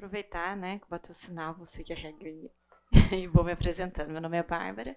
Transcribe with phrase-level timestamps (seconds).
[0.00, 2.50] aproveitar, né, que bateu o sinal, vou seguir a regrinha
[3.12, 4.10] e vou me apresentando.
[4.10, 4.96] Meu nome é Bárbara,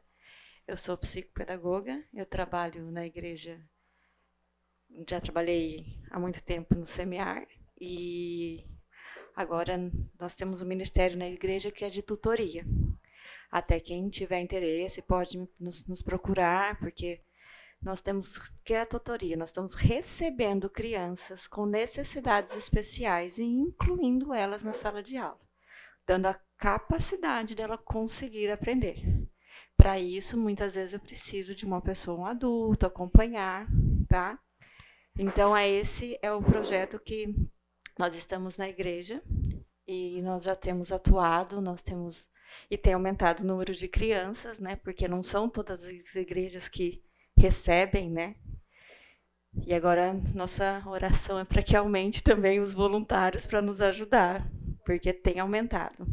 [0.66, 3.62] eu sou psicopedagoga, eu trabalho na igreja,
[5.10, 7.46] já trabalhei há muito tempo no SEMIAR
[7.78, 8.66] e
[9.36, 9.78] agora
[10.18, 12.66] nós temos um ministério na igreja que é de tutoria.
[13.52, 17.22] Até quem tiver interesse pode nos, nos procurar, porque
[17.84, 24.64] nós temos que a tutoria, nós estamos recebendo crianças com necessidades especiais e incluindo elas
[24.64, 25.42] na sala de aula,
[26.08, 29.04] dando a capacidade dela conseguir aprender.
[29.76, 33.68] Para isso, muitas vezes eu preciso de uma pessoa um adulto acompanhar,
[34.08, 34.40] tá?
[35.18, 37.36] Então, é esse é o projeto que
[38.00, 39.22] nós estamos na igreja
[39.86, 42.30] e nós já temos atuado, nós temos
[42.70, 44.76] e tem aumentado o número de crianças, né?
[44.78, 47.04] Porque não são todas as igrejas que
[47.44, 48.36] recebem, né?
[49.68, 54.50] E agora nossa oração é para que aumente também os voluntários para nos ajudar,
[54.86, 56.08] porque tem aumentado.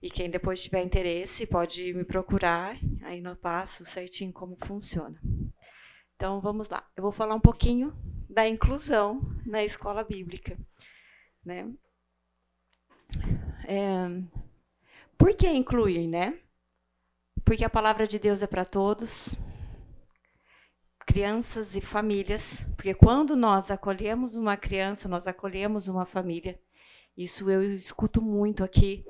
[0.00, 5.18] E quem depois tiver interesse pode me procurar, aí no passo certinho como funciona.
[6.14, 6.86] Então vamos lá.
[6.94, 7.94] Eu vou falar um pouquinho
[8.28, 10.56] da inclusão na escola bíblica,
[11.42, 11.72] né?
[13.66, 14.06] É,
[15.16, 16.38] por que incluir, né?
[17.42, 19.38] Porque a palavra de Deus é para todos,
[21.06, 26.60] crianças e famílias, porque quando nós acolhemos uma criança, nós acolhemos uma família.
[27.16, 29.06] Isso eu escuto muito aqui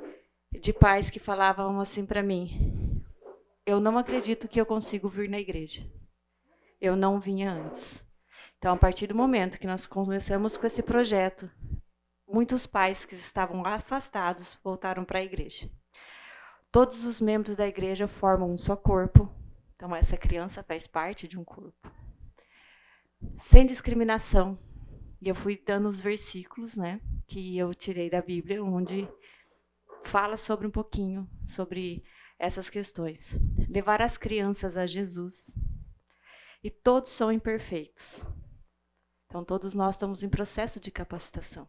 [0.60, 3.02] de pais que falavam assim para mim:
[3.64, 5.90] Eu não acredito que eu consigo vir na igreja.
[6.80, 8.04] Eu não vinha antes.
[8.58, 11.50] Então, a partir do momento que nós começamos com esse projeto,
[12.28, 15.70] muitos pais que estavam afastados voltaram para a igreja.
[16.70, 19.32] Todos os membros da igreja formam um só corpo,
[19.76, 21.92] então, essa criança faz parte de um corpo.
[23.38, 24.58] Sem discriminação.
[25.20, 29.08] E eu fui dando os versículos, né, que eu tirei da Bíblia, onde
[30.04, 32.02] fala sobre um pouquinho sobre
[32.38, 33.36] essas questões.
[33.68, 35.58] Levar as crianças a Jesus.
[36.62, 38.24] E todos são imperfeitos.
[39.26, 41.68] Então, todos nós estamos em processo de capacitação.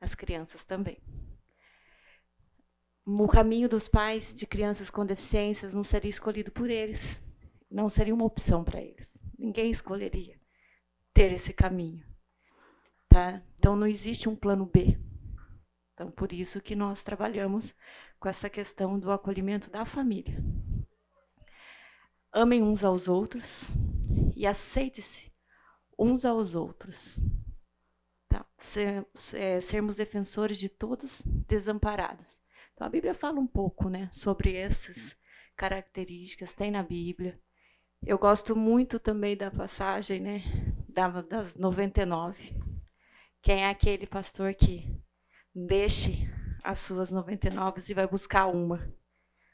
[0.00, 1.00] As crianças também
[3.06, 7.22] o caminho dos pais de crianças com deficiências não seria escolhido por eles.
[7.70, 9.16] Não seria uma opção para eles.
[9.38, 10.40] Ninguém escolheria
[11.14, 12.04] ter esse caminho.
[13.08, 13.40] Tá?
[13.54, 14.98] Então não existe um plano B.
[15.94, 17.74] Então por isso que nós trabalhamos
[18.18, 20.42] com essa questão do acolhimento da família.
[22.32, 23.68] Amem uns aos outros
[24.34, 25.32] e aceite-se
[25.96, 27.20] uns aos outros.
[28.28, 28.44] Tá?
[28.58, 29.06] Ser,
[29.62, 32.40] sermos defensores de todos desamparados.
[32.76, 35.16] Então a Bíblia fala um pouco, né, sobre essas
[35.56, 37.40] características, tem na Bíblia.
[38.04, 40.42] Eu gosto muito também da passagem, né,
[41.26, 42.54] das 99.
[43.40, 44.94] Quem é aquele pastor que
[45.54, 46.30] deixe
[46.62, 48.94] as suas 99 e vai buscar uma?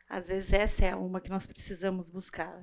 [0.08, 2.60] Às vezes essa é uma que nós precisamos buscar.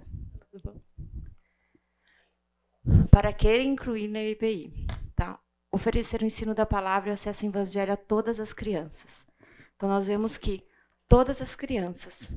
[3.10, 5.40] Para querer incluir na IBI, tá?
[5.72, 9.26] Oferecer o ensino da palavra e acesso ao evangelho a todas as crianças.
[9.80, 10.62] Então, nós vemos que
[11.08, 12.34] todas as crianças,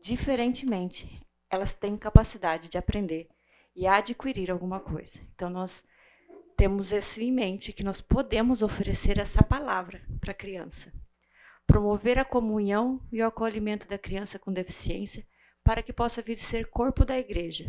[0.00, 3.28] diferentemente, elas têm capacidade de aprender
[3.74, 5.18] e adquirir alguma coisa.
[5.34, 5.82] Então, nós
[6.56, 10.92] temos isso em mente, que nós podemos oferecer essa palavra para a criança.
[11.66, 15.26] Promover a comunhão e o acolhimento da criança com deficiência
[15.64, 17.68] para que possa vir ser corpo da igreja.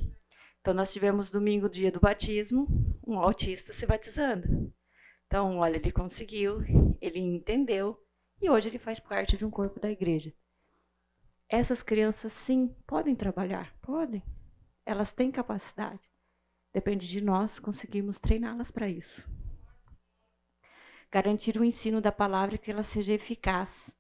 [0.62, 2.68] Então, nós tivemos domingo, dia do batismo,
[3.04, 4.72] um autista se batizando.
[5.26, 6.62] Então, olha, ele conseguiu,
[7.02, 8.00] ele entendeu,
[8.42, 10.34] e hoje ele faz parte de um corpo da igreja.
[11.48, 14.24] Essas crianças, sim, podem trabalhar, podem.
[14.86, 16.10] Elas têm capacidade.
[16.72, 19.28] Depende de nós conseguirmos treiná-las para isso.
[21.12, 23.94] Garantir o ensino da palavra que ela seja eficaz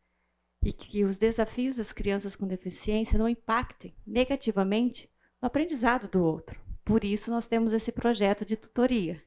[0.63, 5.11] e que os desafios das crianças com deficiência não impactem negativamente
[5.41, 6.61] no aprendizado do outro.
[6.85, 9.23] Por isso nós temos esse projeto de tutoria,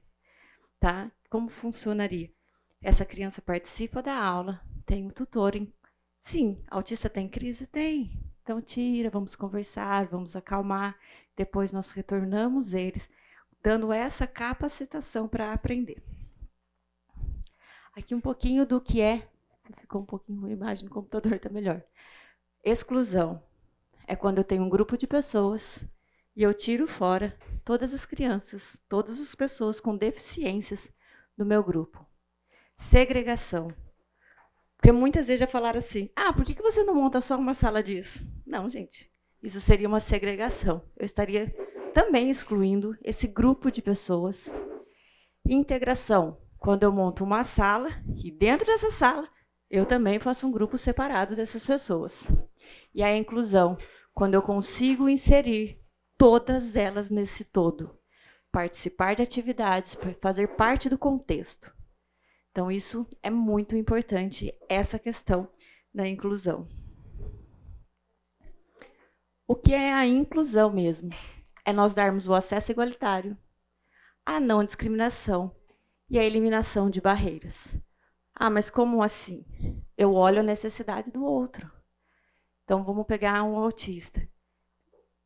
[0.78, 1.10] tá?
[1.28, 2.32] Como funcionaria?
[2.82, 5.52] Essa criança participa da aula, tem um tutor.
[6.20, 7.64] Sim, autista tem crise?
[7.64, 8.20] Tem.
[8.42, 10.98] Então tira, vamos conversar, vamos acalmar.
[11.36, 13.08] Depois nós retornamos eles,
[13.62, 16.02] dando essa capacitação para aprender.
[17.94, 19.28] Aqui um pouquinho do que é.
[19.78, 21.84] Ficou um pouquinho a imagem no computador, está melhor.
[22.64, 23.40] Exclusão
[24.08, 25.84] é quando eu tenho um grupo de pessoas
[26.34, 30.90] e eu tiro fora todas as crianças, todas as pessoas com deficiências
[31.36, 32.04] do meu grupo.
[32.82, 33.72] Segregação
[34.82, 37.80] porque muitas vezes já falaram assim: ah, por que você não monta só uma sala
[37.80, 38.26] disso?
[38.44, 39.08] Não, gente.
[39.40, 40.82] Isso seria uma segregação.
[40.96, 41.54] Eu estaria
[41.94, 44.52] também excluindo esse grupo de pessoas.
[45.46, 46.36] Integração.
[46.58, 49.28] Quando eu monto uma sala e dentro dessa sala
[49.70, 52.30] eu também faço um grupo separado dessas pessoas.
[52.92, 53.78] E a inclusão,
[54.12, 55.80] quando eu consigo inserir
[56.18, 57.96] todas elas nesse todo,
[58.50, 61.72] participar de atividades, fazer parte do contexto.
[62.52, 65.48] Então, isso é muito importante, essa questão
[65.92, 66.68] da inclusão.
[69.48, 71.08] O que é a inclusão mesmo?
[71.64, 73.38] É nós darmos o acesso igualitário,
[74.24, 75.56] a não discriminação
[76.10, 77.74] e a eliminação de barreiras.
[78.34, 79.46] Ah, mas como assim?
[79.96, 81.70] Eu olho a necessidade do outro.
[82.64, 84.28] Então, vamos pegar um autista.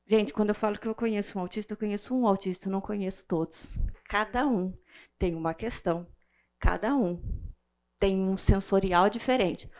[0.06, 2.80] Gente, quando eu falo que eu conheço um autista, eu conheço um autista, eu não
[2.80, 3.76] conheço todos.
[4.04, 4.72] Cada um
[5.18, 6.06] tem uma questão,
[6.58, 7.20] cada um
[7.98, 9.70] tem um sensorial diferente.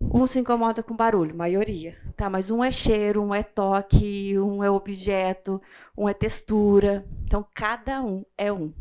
[0.00, 1.98] Um se incomoda com barulho, maioria.
[2.16, 5.60] Tá, mas um é cheiro, um é toque, um é objeto,
[5.96, 7.06] um é textura.
[7.24, 8.74] Então, cada um é um.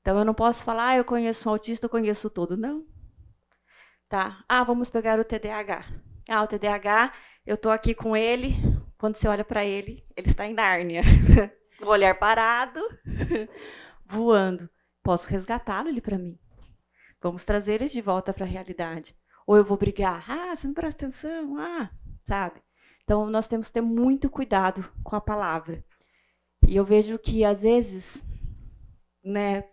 [0.00, 2.56] Então, eu não posso falar, ah, eu conheço um autista, eu conheço todo.
[2.56, 2.84] Não.
[4.08, 4.44] Tá?
[4.48, 5.86] Ah, vamos pegar o TDAH.
[6.28, 7.12] Ah, o TDAH,
[7.46, 8.56] eu estou aqui com ele,
[8.98, 11.02] quando você olha para ele, ele está em Nárnia.
[11.80, 12.80] o olhar parado,
[14.06, 14.68] voando.
[15.02, 16.38] Posso resgatá-lo ele para mim.
[17.20, 19.14] Vamos trazer eles de volta para a realidade.
[19.46, 21.90] Ou eu vou brigar, ah, você não presta atenção, ah,
[22.26, 22.62] sabe?
[23.04, 25.84] Então nós temos que ter muito cuidado com a palavra.
[26.66, 28.24] E eu vejo que às vezes,
[29.24, 29.64] né,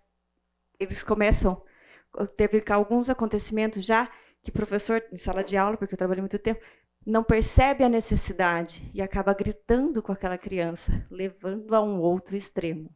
[0.80, 1.62] eles começam,
[2.36, 4.10] teve alguns acontecimentos já
[4.42, 6.62] que professor em sala de aula, porque eu trabalhei muito tempo,
[7.06, 12.90] não percebe a necessidade e acaba gritando com aquela criança, levando a um outro extremo.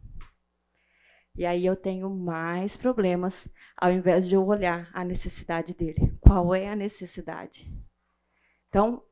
[1.36, 3.48] E aí eu tenho mais problemas,
[3.78, 6.18] ao invés de eu olhar a necessidade dele.
[6.20, 7.72] Qual é a necessidade?
[8.68, 9.04] Então,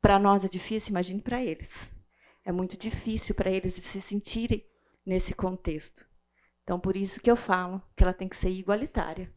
[0.00, 1.90] para nós é difícil, imagine para eles.
[2.44, 4.66] É muito difícil para eles se sentirem
[5.06, 6.04] nesse contexto.
[6.62, 9.32] Então, por isso que eu falo que ela tem que ser igualitária.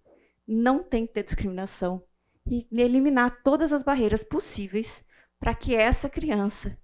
[0.48, 2.04] Não tem que ter discriminação,
[2.48, 5.04] e eliminar todas as barreiras possíveis
[5.39, 6.80] para que essa criança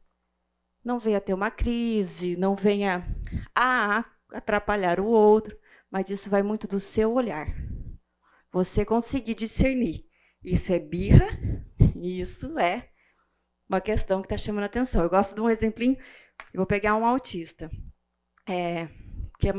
[0.83, 3.05] não venha ter uma crise, não venha
[3.55, 5.57] a atrapalhar o outro,
[5.89, 7.47] mas isso vai muito do seu olhar.
[8.51, 10.05] Você conseguir discernir.
[10.43, 11.27] Isso é birra,
[11.95, 12.89] isso é
[13.69, 15.03] uma questão que está chamando a atenção.
[15.03, 15.97] Eu gosto de um exemplinho,
[16.53, 17.69] eu vou pegar um autista,
[18.47, 18.87] é,
[19.39, 19.53] que, é,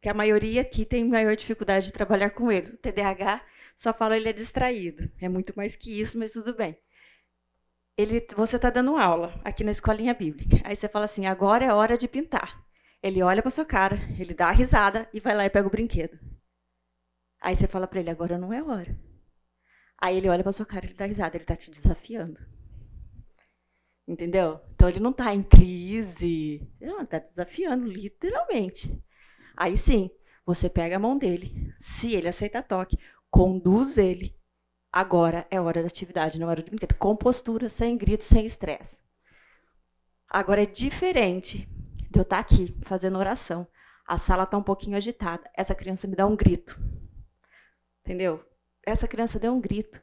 [0.00, 2.70] que a maioria aqui tem maior dificuldade de trabalhar com ele.
[2.70, 3.44] O TDAH
[3.76, 5.10] só fala ele é distraído.
[5.20, 6.76] É muito mais que isso, mas tudo bem.
[7.96, 10.60] Ele, você está dando aula aqui na escolinha bíblica.
[10.64, 12.65] Aí você fala assim: agora é hora de pintar.
[13.02, 15.70] Ele olha para sua cara, ele dá a risada e vai lá e pega o
[15.70, 16.18] brinquedo.
[17.40, 18.98] Aí você fala para ele: agora não é hora.
[19.98, 22.38] Aí ele olha para sua cara, ele dá risada, ele está te desafiando.
[24.06, 24.60] Entendeu?
[24.74, 29.02] Então ele não está em crise, ele está desafiando, literalmente.
[29.56, 30.10] Aí sim,
[30.44, 32.98] você pega a mão dele, se ele aceita toque,
[33.30, 34.36] conduz ele.
[34.92, 36.94] Agora é hora da atividade, não é hora de brinquedo.
[36.94, 39.00] Com postura, sem grito, sem estresse.
[40.28, 41.68] Agora é diferente
[42.10, 43.66] de eu estar aqui fazendo oração.
[44.06, 45.50] A sala está um pouquinho agitada.
[45.54, 46.80] Essa criança me dá um grito.
[48.04, 48.44] Entendeu?
[48.84, 50.00] Essa criança deu um grito.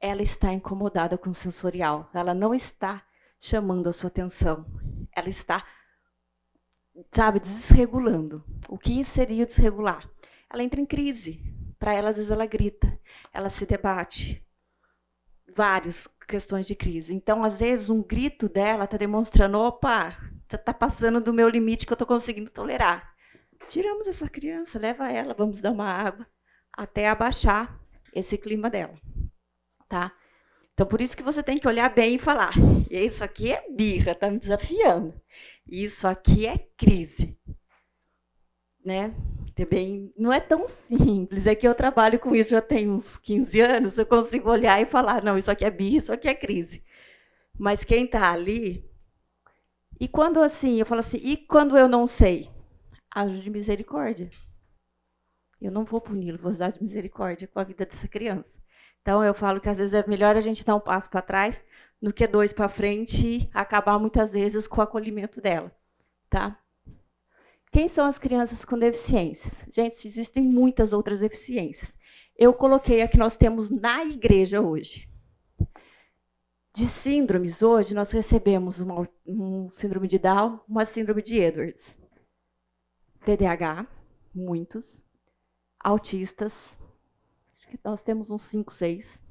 [0.00, 2.10] Ela está incomodada com o sensorial.
[2.12, 3.06] Ela não está
[3.38, 4.66] chamando a sua atenção.
[5.14, 5.64] Ela está,
[7.12, 8.44] sabe, desregulando.
[8.68, 10.10] O que seria desregular?
[10.50, 11.40] Ela entra em crise.
[11.78, 12.98] Para ela, às vezes, ela grita,
[13.32, 14.44] ela se debate.
[15.54, 17.14] Várias questões de crise.
[17.14, 20.16] Então, às vezes, um grito dela está demonstrando: opa,
[20.54, 23.14] está passando do meu limite que eu estou conseguindo tolerar.
[23.68, 26.26] Tiramos essa criança, leva ela, vamos dar uma água,
[26.72, 27.80] até abaixar
[28.12, 28.94] esse clima dela.
[29.88, 30.12] Tá?
[30.72, 32.52] Então, por isso que você tem que olhar bem e falar:
[32.90, 35.14] isso aqui é birra, está me desafiando.
[35.66, 37.38] Isso aqui é crise.
[38.84, 39.14] Né?
[39.54, 41.46] também não é tão simples.
[41.46, 44.86] É que eu trabalho com isso já tem uns 15 anos, eu consigo olhar e
[44.86, 46.82] falar, não, isso aqui é bi, isso aqui é crise.
[47.58, 48.84] Mas quem está ali.
[50.00, 52.50] E quando assim, eu falo assim, e quando eu não sei?
[53.14, 54.28] Ajo de misericórdia.
[55.60, 58.58] Eu não vou puni-lo, vou usar de misericórdia com a vida dessa criança.
[59.00, 61.62] Então eu falo que às vezes é melhor a gente dar um passo para trás
[62.00, 65.74] do que dois para frente e acabar muitas vezes com o acolhimento dela,
[66.28, 66.58] tá?
[67.70, 69.66] Quem são as crianças com deficiências?
[69.72, 71.96] Gente, existem muitas outras deficiências.
[72.36, 75.08] Eu coloquei a que nós temos na igreja hoje.
[76.74, 81.96] De síndromes, hoje nós recebemos uma, um síndrome de Down, uma síndrome de Edwards.
[83.24, 83.86] TDAH,
[84.34, 85.04] muitos.
[85.78, 86.76] Autistas,
[87.56, 89.22] acho que nós temos uns 5, 6.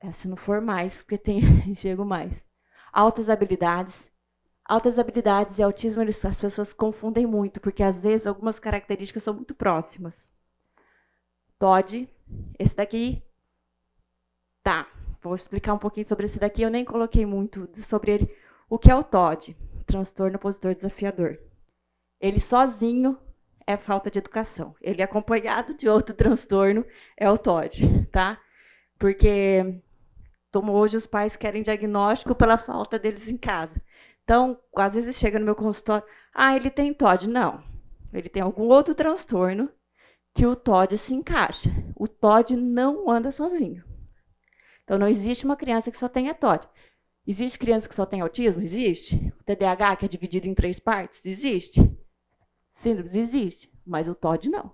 [0.00, 1.40] É, se não for mais, porque tem,
[1.76, 2.32] chego mais.
[2.92, 4.10] Altas habilidades,
[4.64, 9.34] Altas habilidades e autismo, eles, as pessoas confundem muito, porque às vezes algumas características são
[9.34, 10.32] muito próximas.
[11.58, 12.08] Todd,
[12.58, 13.22] esse daqui,
[14.62, 14.88] tá.
[15.22, 16.62] Vou explicar um pouquinho sobre esse daqui.
[16.62, 18.36] Eu nem coloquei muito sobre ele.
[18.68, 19.56] O que é o TOD?
[19.86, 21.38] Transtorno opositor desafiador.
[22.20, 23.18] Ele sozinho
[23.66, 24.74] é falta de educação.
[24.80, 26.84] Ele é acompanhado de outro transtorno
[27.16, 28.40] é o TOD, tá?
[28.98, 29.80] Porque
[30.54, 33.80] hoje os pais querem diagnóstico pela falta deles em casa.
[34.24, 37.28] Então, às vezes chega no meu consultório, ah, ele tem TOD.
[37.28, 37.62] Não,
[38.12, 39.70] ele tem algum outro transtorno
[40.34, 41.70] que o TOD se encaixa.
[41.96, 43.91] O TOD não anda sozinho.
[44.84, 46.68] Então, não existe uma criança que só tenha TOD.
[47.26, 48.62] Existe criança que só tem autismo?
[48.62, 49.32] Existe.
[49.40, 51.24] O TDAH, que é dividido em três partes?
[51.24, 51.80] Existe.
[52.72, 53.14] Síndromes?
[53.14, 53.72] Existe.
[53.86, 54.72] Mas o TOD não.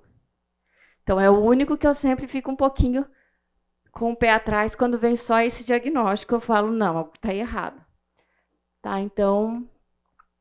[1.02, 3.06] Então, é o único que eu sempre fico um pouquinho
[3.90, 6.34] com o pé atrás quando vem só esse diagnóstico.
[6.34, 7.84] Eu falo, não, está errado.
[8.80, 9.00] Tá?
[9.00, 9.68] Então,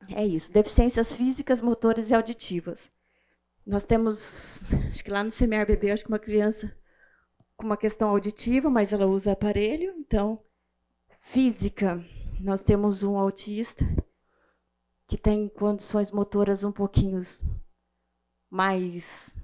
[0.09, 0.51] é isso.
[0.51, 2.91] Deficiências físicas, motoras e auditivas.
[3.65, 6.73] Nós temos, acho que lá no CMR bebê, acho que uma criança
[7.57, 9.93] com uma questão auditiva, mas ela usa aparelho.
[9.97, 10.39] Então,
[11.19, 12.01] física,
[12.39, 13.83] nós temos um autista
[15.07, 17.19] que tem condições motoras um pouquinho
[18.49, 19.35] mais.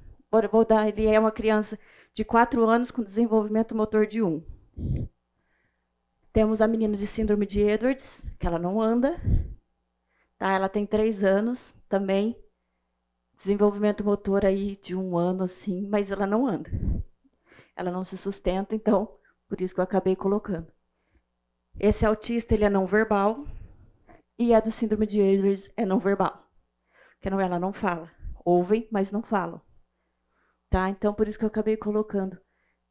[0.52, 1.78] Vou dar, ele é uma criança
[2.14, 4.44] de 4 anos com desenvolvimento motor de 1.
[6.32, 9.20] Temos a menina de síndrome de Edwards, que ela não anda.
[10.38, 10.52] Tá?
[10.52, 12.36] Ela tem 3 anos também.
[13.36, 16.70] Desenvolvimento motor aí de um ano, assim, mas ela não anda.
[17.76, 20.72] Ela não se sustenta, então, por isso que eu acabei colocando.
[21.80, 23.46] Esse autista, ele é não verbal.
[24.38, 26.48] E a do síndrome de Edwards é não verbal.
[27.14, 28.12] Porque não, ela não fala.
[28.46, 29.62] Ouvem, mas não falam.
[30.70, 30.90] Tá?
[30.90, 32.40] Então, por isso que eu acabei colocando.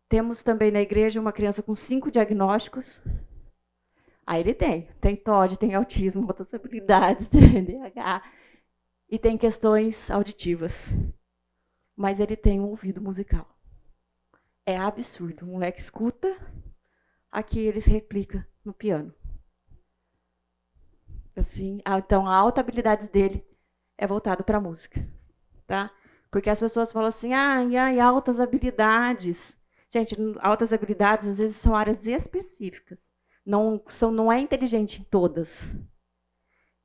[0.08, 3.00] Temos também na igreja uma criança com cinco diagnósticos.
[4.26, 4.88] Aí ele tem.
[5.00, 8.22] Tem TOD, tem autismo, outras habilidades, TDAH.
[9.08, 10.88] E tem questões auditivas.
[11.96, 13.51] Mas ele tem um ouvido musical.
[14.64, 15.45] É absurdo.
[15.45, 16.28] O moleque escuta,
[17.31, 19.14] aqui ele se replica no piano.
[21.35, 23.45] Assim, então a alta habilidade dele
[23.97, 25.09] é voltado para a música,
[25.66, 25.90] tá?
[26.31, 29.57] Porque as pessoas falam assim, ai, ai, altas habilidades.
[29.90, 33.11] Gente, altas habilidades às vezes são áreas específicas.
[33.45, 35.71] Não, são, não é inteligente em todas.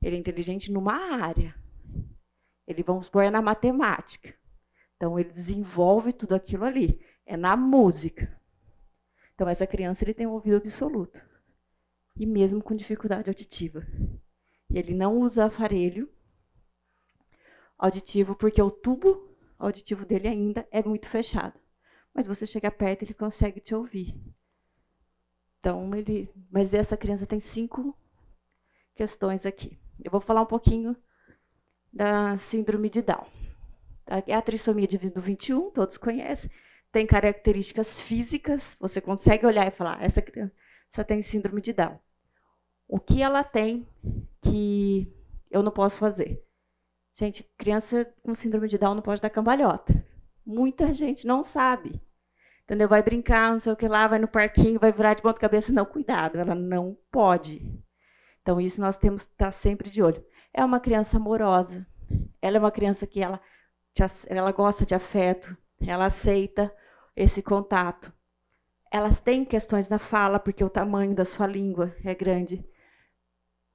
[0.02, 1.54] Ele é inteligente numa área.
[2.66, 4.34] Ele, vamos supor, é na matemática.
[4.96, 7.00] Então, ele desenvolve tudo aquilo ali.
[7.28, 8.40] É na música.
[9.34, 11.20] Então, essa criança ele tem um ouvido absoluto.
[12.16, 13.86] E mesmo com dificuldade auditiva.
[14.70, 16.10] E ele não usa aparelho
[17.78, 21.60] auditivo porque o tubo auditivo dele ainda é muito fechado.
[22.14, 24.18] Mas você chega perto, ele consegue te ouvir.
[25.60, 26.32] Então, ele.
[26.50, 27.94] Mas essa criança tem cinco
[28.94, 29.78] questões aqui.
[30.02, 30.96] Eu vou falar um pouquinho
[31.92, 33.26] da síndrome de Down.
[34.26, 36.50] É a trissomia do 21, todos conhecem.
[36.90, 41.98] Tem características físicas, você consegue olhar e falar: essa criança tem síndrome de Down.
[42.86, 43.86] O que ela tem
[44.42, 45.12] que
[45.50, 46.42] eu não posso fazer?
[47.14, 50.06] Gente, criança com síndrome de Down não pode dar cambalhota.
[50.46, 52.00] Muita gente não sabe.
[52.62, 52.88] Entendeu?
[52.88, 55.72] Vai brincar, não sei o que lá, vai no parquinho, vai virar de ponta cabeça.
[55.72, 57.82] Não, cuidado, ela não pode.
[58.40, 60.24] Então, isso nós temos que estar sempre de olho.
[60.54, 61.86] É uma criança amorosa.
[62.40, 63.40] Ela é uma criança que ela,
[64.28, 66.74] ela gosta de afeto, ela aceita
[67.14, 68.12] esse contato.
[68.90, 72.64] Elas têm questões na fala, porque o tamanho da sua língua é grande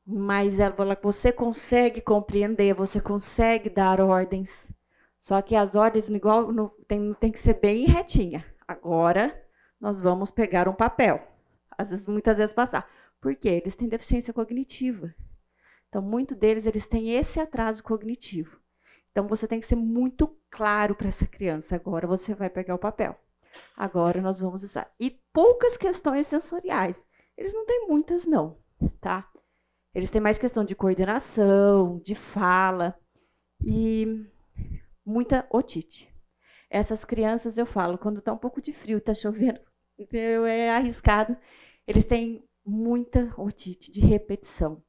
[0.05, 4.69] mas ela, você consegue compreender, você consegue dar ordens.
[5.19, 8.45] Só que as ordens igual no, tem, tem que ser bem retinha.
[8.67, 9.41] Agora
[9.79, 11.25] nós vamos pegar um papel.
[11.77, 12.87] Às vezes, muitas vezes passar.
[13.19, 13.49] Por quê?
[13.49, 15.13] Eles têm deficiência cognitiva.
[15.87, 18.59] Então, muito deles eles têm esse atraso cognitivo.
[19.13, 21.75] Então, você tem que ser muito claro para essa criança.
[21.75, 23.15] Agora você vai pegar o papel.
[23.77, 24.91] Agora nós vamos usar.
[24.99, 27.05] E poucas questões sensoriais.
[27.37, 28.57] Eles não têm muitas, não,
[28.99, 29.31] tá?
[29.93, 32.99] Eles têm mais questão de coordenação, de fala
[33.63, 34.27] e
[35.05, 36.11] muita otite.
[36.69, 39.59] Essas crianças, eu falo, quando está um pouco de frio, está chovendo,
[40.47, 41.37] é arriscado,
[41.85, 44.83] eles têm muita otite de repetição.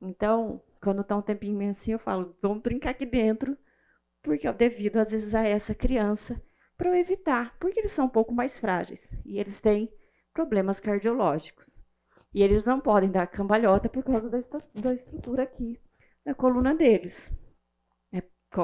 [0.00, 3.56] Então, quando está um tempinho assim, eu falo, vamos brincar aqui dentro,
[4.20, 6.42] porque é devido, às vezes, a essa criança,
[6.76, 9.88] para eu evitar, porque eles são um pouco mais frágeis e eles têm
[10.34, 11.78] problemas cardiológicos.
[12.34, 14.38] E eles não podem dar cambalhota por causa da,
[14.74, 15.78] da estrutura aqui
[16.24, 17.32] da coluna deles.
[18.12, 18.22] É,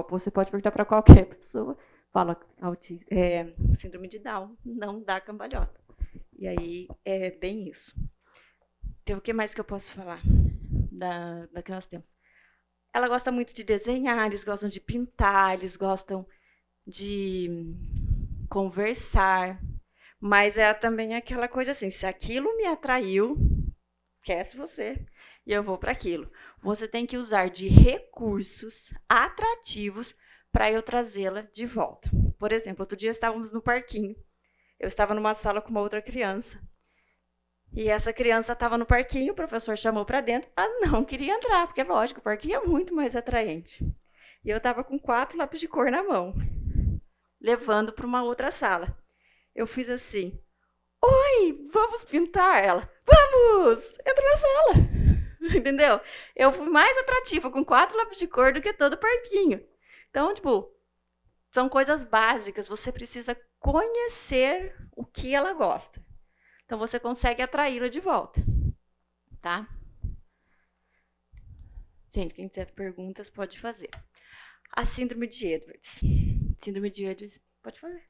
[0.08, 1.76] você pode perguntar para qualquer pessoa,
[2.10, 2.40] fala
[3.10, 5.78] é, síndrome de Down, não dá cambalhota.
[6.36, 7.94] E aí é bem isso.
[9.02, 10.22] Então, o que mais que eu posso falar
[10.98, 12.10] da, da que nós temos?
[12.92, 16.26] Ela gosta muito de desenhar, eles gostam de pintar, eles gostam
[16.86, 17.48] de
[18.48, 19.60] conversar.
[20.20, 23.36] Mas é também aquela coisa assim, se aquilo me atraiu,
[24.16, 25.06] esquece você,
[25.46, 26.30] e eu vou para aquilo.
[26.60, 30.14] Você tem que usar de recursos atrativos
[30.50, 32.10] para eu trazê-la de volta.
[32.38, 34.16] Por exemplo, outro dia estávamos no parquinho.
[34.78, 36.60] Eu estava numa sala com uma outra criança.
[37.72, 40.50] E essa criança estava no parquinho, o professor chamou para dentro.
[40.56, 43.84] Ela não queria entrar, porque, lógico, o parquinho é muito mais atraente.
[44.44, 46.34] E eu estava com quatro lápis de cor na mão,
[47.40, 48.96] levando para uma outra sala.
[49.54, 50.40] Eu fiz assim:
[51.04, 52.64] Oi, vamos pintar?
[52.64, 53.84] Ela, vamos!
[54.00, 54.98] Entra na sala.
[55.56, 56.00] Entendeu?
[56.34, 59.64] Eu fui mais atrativa com quatro lápis de cor do que todo o parquinho.
[60.10, 60.72] Então, tipo,
[61.52, 62.68] são coisas básicas.
[62.68, 66.04] Você precisa conhecer o que ela gosta.
[66.68, 68.42] Então você consegue atraí-la de volta.
[69.40, 69.66] Tá?
[72.10, 73.88] Gente, quem tiver perguntas pode fazer.
[74.76, 76.00] A síndrome de Edwards.
[76.58, 78.06] Síndrome de Edwards, pode fazer.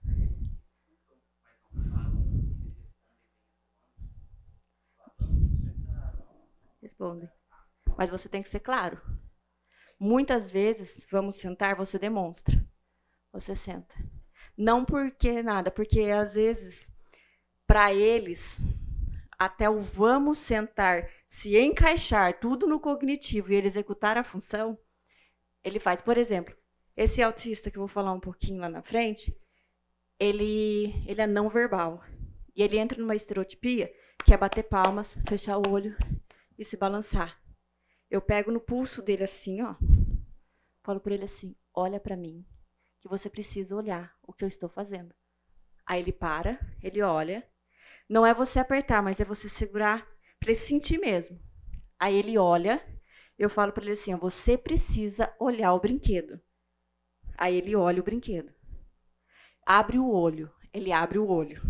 [6.82, 7.30] Respondem.
[7.96, 9.00] Mas você tem que ser claro.
[10.00, 12.60] Muitas vezes, vamos sentar, você demonstra.
[13.32, 13.94] Você senta.
[14.56, 16.90] Não porque nada, porque às vezes
[17.68, 18.58] para eles,
[19.38, 24.78] até o vamos sentar, se encaixar tudo no cognitivo e ele executar a função,
[25.62, 26.00] ele faz.
[26.00, 26.56] Por exemplo,
[26.96, 29.38] esse autista que eu vou falar um pouquinho lá na frente,
[30.18, 32.02] ele, ele é não verbal.
[32.56, 33.92] E ele entra numa estereotipia
[34.24, 35.94] que é bater palmas, fechar o olho
[36.58, 37.38] e se balançar.
[38.10, 39.76] Eu pego no pulso dele assim, ó.
[40.82, 42.46] Falo para ele assim: olha para mim,
[42.98, 45.14] que você precisa olhar o que eu estou fazendo.
[45.86, 47.46] Aí ele para, ele olha,
[48.08, 50.06] não é você apertar, mas é você segurar
[50.40, 51.38] para ele sentir mesmo.
[51.98, 52.82] Aí ele olha,
[53.38, 56.40] eu falo para ele assim: você precisa olhar o brinquedo.
[57.36, 58.52] Aí ele olha o brinquedo.
[59.66, 61.62] Abre o olho, ele abre o olho.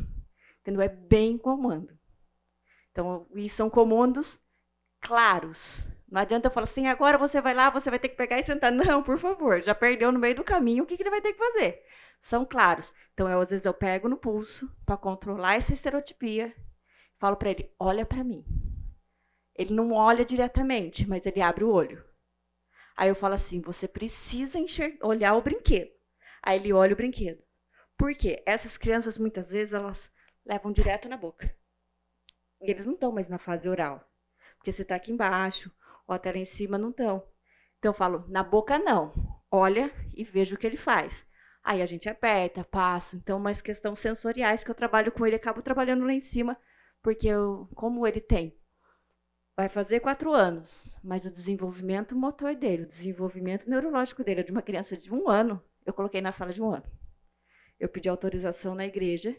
[0.60, 0.82] Entendeu?
[0.82, 1.98] É bem comando.
[2.92, 4.40] Então, e são comandos
[5.00, 5.84] claros.
[6.10, 8.42] Não adianta eu falar assim, agora você vai lá, você vai ter que pegar e
[8.42, 8.72] sentar.
[8.72, 11.32] Não, por favor, já perdeu no meio do caminho, o que, que ele vai ter
[11.32, 11.82] que fazer?
[12.20, 12.92] São claros.
[13.14, 16.54] Então, eu, às vezes, eu pego no pulso para controlar essa estereotipia,
[17.18, 18.44] falo para ele: olha para mim.
[19.54, 22.04] Ele não olha diretamente, mas ele abre o olho.
[22.96, 24.58] Aí eu falo assim: você precisa
[25.02, 25.90] olhar o brinquedo.
[26.42, 27.42] Aí ele olha o brinquedo.
[27.96, 28.42] Por quê?
[28.46, 30.10] Essas crianças, muitas vezes, elas
[30.46, 31.54] levam direto na boca.
[32.60, 34.08] E eles não estão mais na fase oral.
[34.56, 35.72] Porque você está aqui embaixo,
[36.06, 37.26] ou até lá em cima, não estão.
[37.78, 39.12] Então eu falo: na boca não.
[39.50, 41.24] Olha e veja o que ele faz.
[41.68, 43.14] Aí a gente aperta, passo.
[43.16, 46.58] Então, umas questões sensoriais que eu trabalho com ele, acabo trabalhando lá em cima,
[47.02, 48.58] porque eu, como ele tem,
[49.54, 54.50] vai fazer quatro anos, mas o desenvolvimento motor dele, o desenvolvimento neurológico dele, é de
[54.50, 56.90] uma criança de um ano, eu coloquei na sala de um ano.
[57.78, 59.38] Eu pedi autorização na igreja,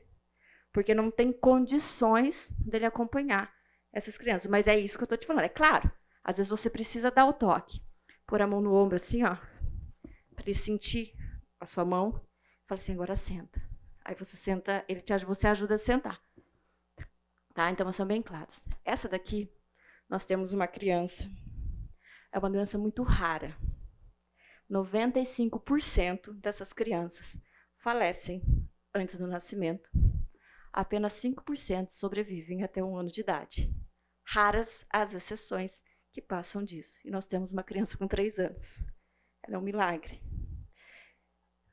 [0.71, 3.51] porque não tem condições dele acompanhar
[3.91, 4.45] essas crianças.
[4.45, 5.45] Mas é isso que eu estou te falando.
[5.45, 5.91] É claro,
[6.23, 7.81] às vezes você precisa dar o toque,
[8.27, 9.35] pôr a mão no ombro assim, ó,
[10.35, 11.17] para ele sentir
[11.59, 12.11] a sua mão,
[12.65, 13.61] fala assim, agora senta.
[14.03, 16.21] Aí você senta, ele te você ajuda a sentar.
[17.53, 17.69] Tá?
[17.69, 18.65] Então, são bem claros.
[18.85, 19.51] Essa daqui,
[20.07, 21.29] nós temos uma criança,
[22.31, 23.55] é uma doença muito rara.
[24.71, 27.37] 95% dessas crianças
[27.77, 28.41] falecem
[28.93, 29.89] antes do nascimento.
[30.71, 33.73] Apenas 5% sobrevivem até um ano de idade.
[34.23, 36.99] Raras as exceções que passam disso.
[37.03, 38.79] E nós temos uma criança com 3 anos.
[39.43, 40.21] Ela é um milagre.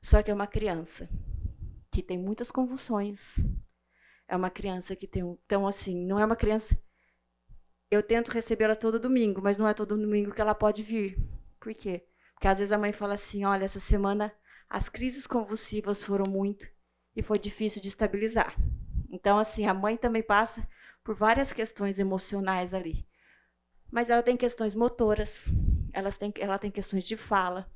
[0.01, 1.09] Só que é uma criança
[1.91, 3.37] que tem muitas convulsões.
[4.27, 5.23] É uma criança que tem.
[5.45, 6.79] Então, assim, não é uma criança.
[7.89, 11.17] Eu tento recebê-la todo domingo, mas não é todo domingo que ela pode vir.
[11.59, 12.05] Por quê?
[12.33, 14.33] Porque às vezes a mãe fala assim: olha, essa semana
[14.69, 16.67] as crises convulsivas foram muito
[17.15, 18.55] e foi difícil de estabilizar.
[19.09, 20.67] Então, assim, a mãe também passa
[21.03, 23.07] por várias questões emocionais ali.
[23.89, 25.45] Mas ela tem questões motoras,
[25.93, 27.71] elas têm, ela tem questões de fala,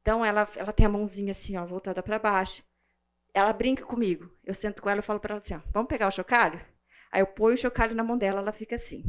[0.00, 2.62] então ela, ela tem a mãozinha assim, ó, voltada para baixo.
[3.32, 4.30] Ela brinca comigo.
[4.44, 6.60] Eu sento com ela e falo para ela assim, ó, vamos pegar o chocalho?
[7.12, 9.04] Aí eu ponho o chocalho na mão dela, ela fica assim.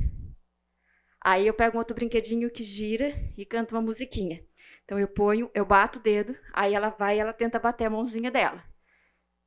[1.23, 4.43] Aí eu pego um outro brinquedinho que gira e canto uma musiquinha.
[4.83, 7.89] Então eu ponho, eu bato o dedo, aí ela vai e ela tenta bater a
[7.89, 8.63] mãozinha dela.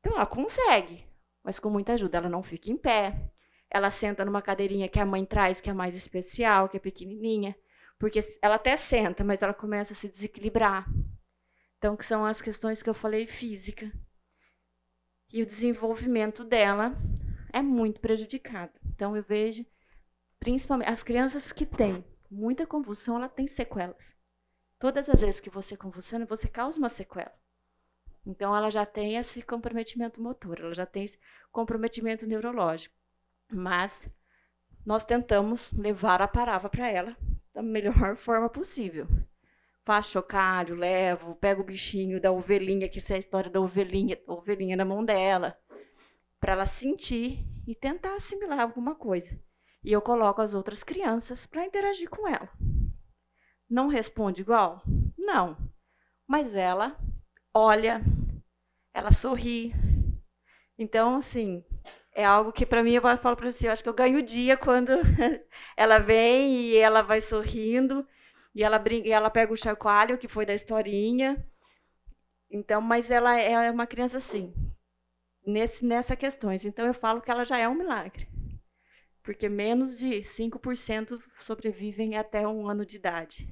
[0.01, 1.05] Então ela consegue,
[1.43, 2.19] mas com muita ajuda.
[2.19, 3.31] Ela não fica em pé.
[3.69, 7.57] Ela senta numa cadeirinha que a mãe traz, que é mais especial, que é pequenininha.
[7.99, 10.87] Porque ela até senta, mas ela começa a se desequilibrar.
[11.85, 13.93] Então, que são as questões que eu falei física.
[15.31, 16.97] E o desenvolvimento dela
[17.53, 18.73] é muito prejudicado.
[18.87, 19.67] Então, eu vejo,
[20.41, 24.17] principalmente, as crianças que têm muita convulsão, ela tem sequelas.
[24.79, 27.39] Todas as vezes que você convulsiona, você causa uma sequela.
[28.25, 31.19] Então, ela já tem esse comprometimento motor, ela já tem esse
[31.53, 32.97] comprometimento neurológico.
[33.53, 34.09] Mas
[34.87, 37.15] nós tentamos levar a palavra para ela
[37.53, 39.07] da melhor forma possível.
[39.85, 44.77] Faço chocalho, levo, pego o bichinho da ovelhinha, que é a história da ovelhinha, ovelhinha
[44.77, 45.59] na mão dela,
[46.41, 49.39] para ela sentir e tentar assimilar alguma coisa.
[49.83, 52.49] E eu coloco as outras crianças para interagir com ela.
[53.69, 54.83] Não responde igual?
[55.19, 55.57] Não.
[56.27, 56.97] Mas ela
[57.55, 58.03] olha,
[58.93, 59.73] ela sorri.
[60.79, 61.63] Então, assim,
[62.13, 64.23] é algo que para mim eu falo para você, eu acho que eu ganho o
[64.23, 64.91] dia quando
[65.77, 68.07] ela vem e ela vai sorrindo
[68.55, 71.47] e ela brinca, e ela pega o chacoalho que foi da historinha.
[72.51, 74.55] Então, mas ela é uma criança assim,
[75.45, 76.65] nesse nessa questões.
[76.65, 78.29] Então eu falo que ela já é um milagre.
[79.23, 83.49] Porque menos de 5% sobrevivem até um ano de idade.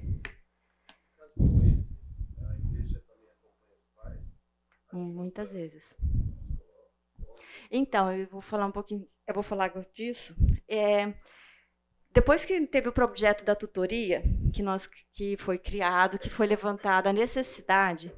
[4.91, 5.97] Muitas vezes.
[7.71, 10.35] Então, eu vou falar um pouquinho, eu vou falar disso.
[10.67, 11.11] É,
[12.13, 14.23] depois que teve o projeto da tutoria,
[14.53, 18.13] que, nós, que foi criado, que foi levantada a necessidade,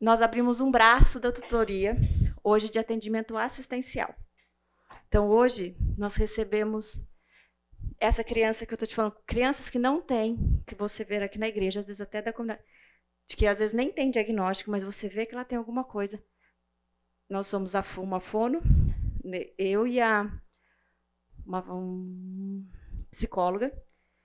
[0.00, 1.96] nós abrimos um braço da tutoria,
[2.42, 4.12] hoje de atendimento assistencial.
[5.06, 7.00] Então, hoje, nós recebemos
[8.00, 11.38] essa criança que eu estou te falando, crianças que não têm, que você vê aqui
[11.38, 12.64] na igreja, às vezes até da comunidade,
[13.28, 16.20] de que às vezes nem tem diagnóstico, mas você vê que ela tem alguma coisa.
[17.30, 18.60] Nós somos a, uma fono,
[19.24, 20.28] né, eu e a
[21.46, 22.66] uma um,
[23.10, 23.72] psicóloga,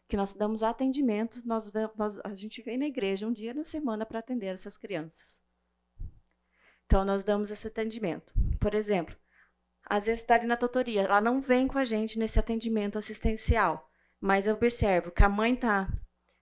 [0.07, 4.05] que nós damos atendimento, nós, nós, a gente vem na igreja um dia na semana
[4.05, 5.41] para atender essas crianças.
[6.85, 8.33] Então, nós damos esse atendimento.
[8.59, 9.15] Por exemplo,
[9.85, 13.89] às vezes está ali na tutoria, ela não vem com a gente nesse atendimento assistencial,
[14.19, 15.87] mas eu observo que a mãe tá,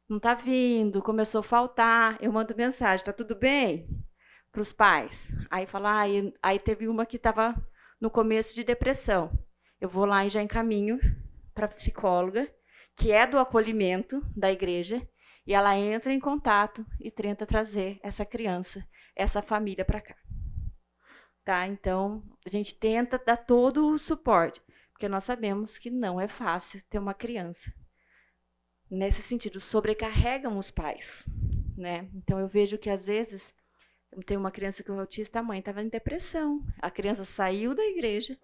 [0.08, 3.90] não está vindo, começou a faltar, eu mando mensagem, está tudo bem?
[4.52, 5.32] Para os pais.
[5.50, 6.06] Aí fala, ah,
[6.42, 7.56] aí, teve uma que estava
[8.00, 9.32] no começo de depressão.
[9.80, 11.00] Eu vou lá e já encaminho
[11.54, 12.52] para a psicóloga,
[12.96, 15.08] que é do acolhimento da igreja,
[15.46, 18.86] e ela entra em contato e tenta trazer essa criança,
[19.16, 20.16] essa família para cá.
[21.46, 21.66] Tá?
[21.68, 24.62] Então, a gente tenta dar todo o suporte,
[24.92, 27.72] porque nós sabemos que não é fácil ter uma criança.
[28.90, 31.26] Nesse sentido, sobrecarregam os pais.
[31.78, 32.10] Né?
[32.16, 33.54] Então, eu vejo que às vezes
[34.12, 36.66] eu tenho uma criança que é autista, a mãe estava em depressão.
[36.82, 38.38] A criança saiu da igreja,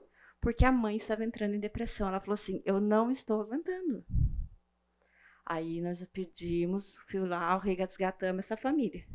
[0.43, 2.06] porque a mãe estava entrando em depressão.
[2.06, 4.06] Ela falou assim: Eu não estou aguentando.
[5.45, 9.08] Aí nós pedimos, fui lá, resgatamos essa família.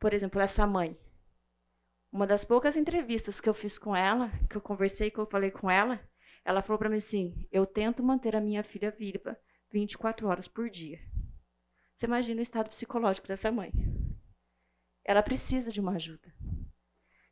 [0.00, 0.98] Por exemplo, essa mãe.
[2.12, 5.52] Uma das poucas entrevistas que eu fiz com ela, que eu conversei, que eu falei
[5.52, 6.00] com ela,
[6.44, 9.38] ela falou para mim assim: Eu tento manter a minha filha viva
[9.70, 10.98] 24 horas por dia.
[11.96, 13.72] Você imagina o estado psicológico dessa mãe.
[15.04, 16.34] Ela precisa de uma ajuda.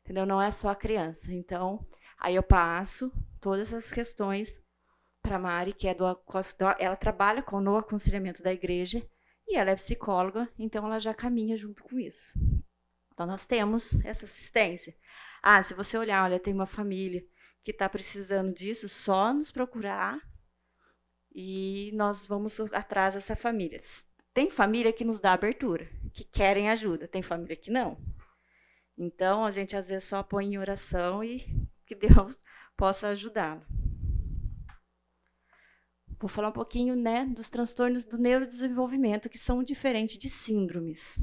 [0.01, 0.25] Entendeu?
[0.25, 1.33] Não é só a criança.
[1.33, 1.85] Então,
[2.19, 4.61] Aí eu passo todas essas questões
[5.21, 6.05] para a Mari, que é do
[6.77, 9.05] ela trabalha com no aconselhamento da igreja
[9.47, 12.33] e ela é psicóloga, então ela já caminha junto com isso.
[13.13, 14.95] Então nós temos essa assistência.
[15.41, 17.25] Ah, se você olhar, olha, tem uma família
[17.63, 20.19] que está precisando disso, só nos procurar
[21.33, 23.79] e nós vamos atrás dessa família.
[24.33, 27.97] Tem família que nos dá abertura, que querem ajuda, tem família que não.
[28.97, 31.45] Então a gente às vezes só põe em oração e
[31.89, 32.39] que Deus
[32.77, 33.65] possa ajudá-lo.
[36.19, 41.17] Vou falar um pouquinho né, dos transtornos do neurodesenvolvimento, que são diferentes de síndromes.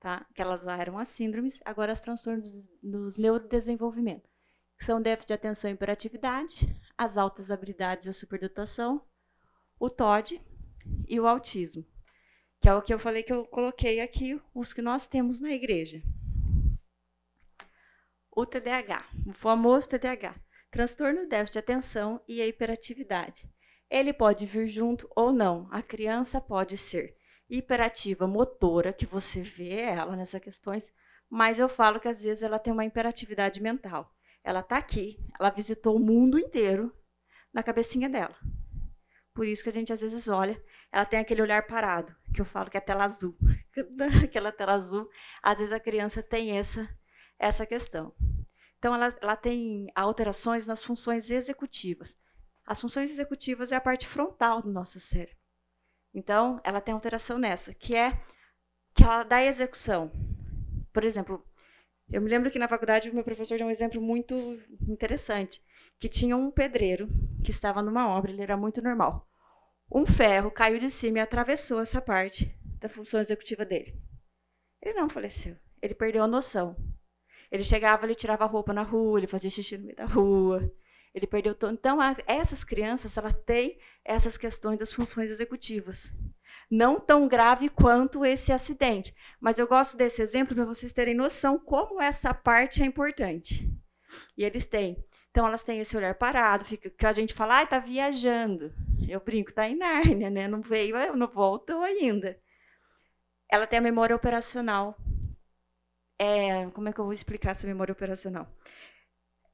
[0.00, 0.26] Tá?
[0.30, 2.50] Aquelas lá eram as síndromes, agora os transtornos
[2.82, 4.28] dos neurodesenvolvimento,
[4.76, 9.06] que são déficit de atenção e hiperatividade, as altas habilidades e a superdotação,
[9.78, 10.40] o TOD
[11.06, 11.86] e o autismo,
[12.60, 15.52] que é o que eu falei que eu coloquei aqui, os que nós temos na
[15.52, 16.02] igreja
[18.36, 20.34] o TDAH, o famoso TDAH,
[20.70, 23.48] transtorno de déficit de atenção e a hiperatividade.
[23.88, 25.68] Ele pode vir junto ou não.
[25.70, 27.16] A criança pode ser
[27.48, 30.92] hiperativa motora, que você vê ela nessas questões,
[31.30, 34.12] mas eu falo que às vezes ela tem uma hiperatividade mental.
[34.42, 36.92] Ela está aqui, ela visitou o mundo inteiro
[37.52, 38.36] na cabecinha dela.
[39.32, 40.60] Por isso que a gente às vezes olha,
[40.92, 43.36] ela tem aquele olhar parado, que eu falo que é tela azul.
[44.24, 45.08] Aquela tela azul,
[45.42, 46.88] às vezes a criança tem essa
[47.38, 48.14] essa questão.
[48.78, 52.16] Então, ela, ela tem alterações nas funções executivas.
[52.66, 55.36] As funções executivas é a parte frontal do nosso cérebro.
[56.12, 58.22] Então, ela tem alteração nessa, que é
[58.94, 60.10] que ela dá execução.
[60.92, 61.44] Por exemplo,
[62.12, 64.34] eu me lembro que na faculdade o meu professor deu um exemplo muito
[64.86, 65.62] interessante,
[65.98, 67.08] que tinha um pedreiro
[67.42, 69.28] que estava numa obra, ele era muito normal.
[69.90, 74.00] Um ferro caiu de cima e atravessou essa parte da função executiva dele.
[74.80, 75.56] Ele não faleceu.
[75.80, 76.76] ele perdeu a noção.
[77.50, 80.72] Ele chegava, ele tirava a roupa na rua, ele fazia xixi no meio da rua.
[81.14, 81.72] Ele perdeu todo.
[81.72, 86.12] Então, essas crianças, ela têm essas questões das funções executivas.
[86.68, 89.14] Não tão grave quanto esse acidente.
[89.40, 93.70] Mas eu gosto desse exemplo para vocês terem noção como essa parte é importante.
[94.36, 95.04] E eles têm.
[95.30, 98.72] Então, elas têm esse olhar parado, fica, que a gente fala, ah, viajando.
[99.08, 100.48] Eu brinco, tá em Nárnia, né?
[100.48, 102.38] Não veio, não voltou ainda.
[103.50, 104.96] Ela tem a memória operacional.
[106.24, 108.48] É, como é que eu vou explicar essa memória operacional?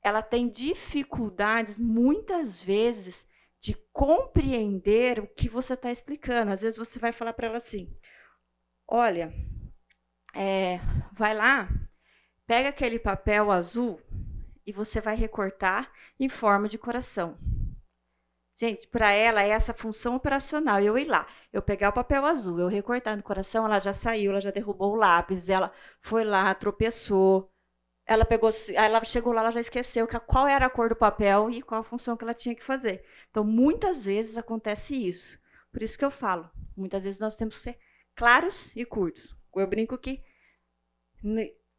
[0.03, 3.27] Ela tem dificuldades, muitas vezes,
[3.61, 6.53] de compreender o que você está explicando.
[6.53, 7.93] Às vezes você vai falar para ela assim:
[8.87, 9.35] olha,
[10.35, 10.79] é,
[11.13, 11.69] vai lá,
[12.47, 14.01] pega aquele papel azul
[14.65, 17.37] e você vai recortar em forma de coração.
[18.61, 20.81] Gente, para ela é essa função operacional.
[20.83, 24.33] Eu ir lá, eu pegar o papel azul, eu recortar no coração, ela já saiu,
[24.33, 27.51] ela já derrubou o lápis, ela foi lá, tropeçou.
[28.05, 31.63] Ela pegou, ela chegou lá, ela já esqueceu qual era a cor do papel e
[31.63, 33.03] qual a função que ela tinha que fazer.
[33.31, 35.39] Então, muitas vezes acontece isso.
[35.73, 37.79] Por isso que eu falo, muitas vezes nós temos que ser
[38.15, 39.35] claros e curtos.
[39.57, 40.23] Eu brinco que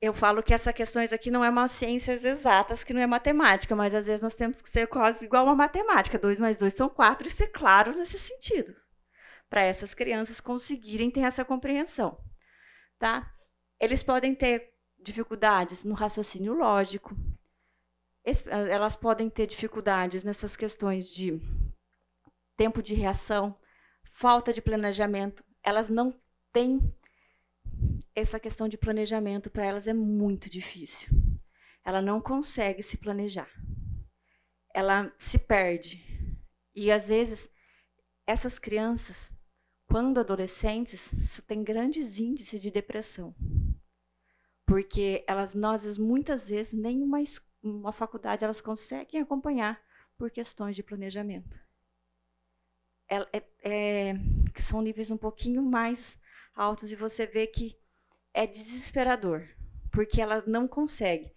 [0.01, 3.75] eu falo que essas questões aqui não é uma ciências exatas, que não é matemática,
[3.75, 6.17] mas às vezes nós temos que ser quase igual uma matemática.
[6.17, 8.75] Dois mais dois são quatro e ser claros nesse sentido,
[9.47, 12.17] para essas crianças conseguirem ter essa compreensão,
[12.97, 13.31] tá?
[13.79, 17.15] Eles podem ter dificuldades no raciocínio lógico,
[18.45, 21.39] elas podem ter dificuldades nessas questões de
[22.55, 23.57] tempo de reação,
[24.13, 25.43] falta de planejamento.
[25.63, 26.13] Elas não
[26.53, 26.79] têm
[28.15, 31.09] essa questão de planejamento para elas é muito difícil.
[31.83, 33.49] Ela não consegue se planejar.
[34.73, 36.05] Ela se perde.
[36.75, 37.49] E às vezes
[38.25, 39.31] essas crianças,
[39.87, 43.35] quando adolescentes, têm grandes índices de depressão.
[44.65, 47.19] Porque elas, nós muitas vezes nem uma,
[47.61, 49.81] uma faculdade elas conseguem acompanhar
[50.17, 51.59] por questões de planejamento.
[53.09, 54.13] É, é,
[54.61, 56.17] são níveis um pouquinho mais
[56.55, 57.77] altos e você vê que
[58.33, 59.47] é desesperador,
[59.91, 61.33] porque ela não consegue.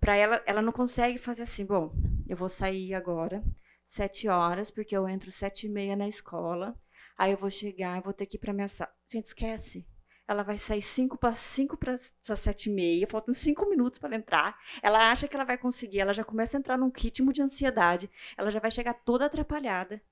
[0.00, 1.92] Para ela, ela não consegue fazer assim, bom,
[2.28, 3.42] eu vou sair agora,
[3.86, 6.78] sete horas, porque eu entro sete e meia na escola,
[7.16, 8.92] aí eu vou chegar, eu vou ter que ir para minha sala.
[9.10, 9.86] Gente, esquece.
[10.28, 11.96] Ela vai sair cinco para cinco para
[12.36, 14.58] sete e meia, faltam cinco minutos para ela entrar.
[14.82, 18.10] Ela acha que ela vai conseguir, ela já começa a entrar num ritmo de ansiedade,
[18.36, 20.02] ela já vai chegar toda atrapalhada.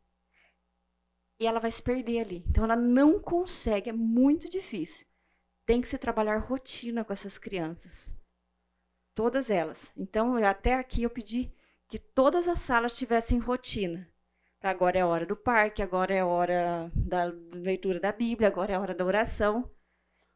[1.39, 2.45] E ela vai se perder ali.
[2.49, 5.07] Então ela não consegue, é muito difícil
[5.67, 8.15] tem que se trabalhar rotina com essas crianças.
[9.15, 9.93] Todas elas.
[9.97, 11.53] Então, até aqui eu pedi
[11.89, 14.09] que todas as salas tivessem rotina.
[14.63, 18.95] Agora é hora do parque, agora é hora da leitura da Bíblia, agora é hora
[18.95, 19.71] da oração.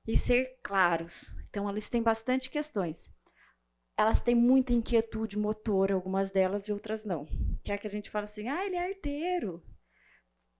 [0.07, 1.33] E ser claros.
[1.49, 3.09] Então, elas têm bastante questões.
[3.97, 7.27] Elas têm muita inquietude motora, algumas delas e outras não.
[7.63, 9.63] Que é que a gente fala assim, ah, ele é arteiro.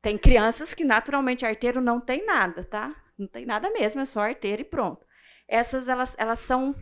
[0.03, 2.95] Tem crianças que naturalmente arteiro não tem nada, tá?
[3.19, 5.07] Não tem nada mesmo, é só arteiro e pronto.
[5.47, 6.75] Essas, elas, elas são um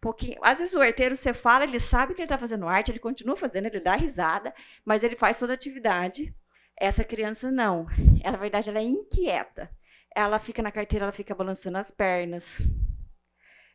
[0.00, 0.38] pouquinho.
[0.42, 3.36] Às vezes o arteiro, você fala, ele sabe que ele está fazendo arte, ele continua
[3.36, 4.52] fazendo, ele dá risada,
[4.84, 6.34] mas ele faz toda a atividade.
[6.76, 7.86] Essa criança não.
[8.22, 9.70] Ela, na verdade, ela é inquieta.
[10.14, 12.66] Ela fica na carteira, ela fica balançando as pernas.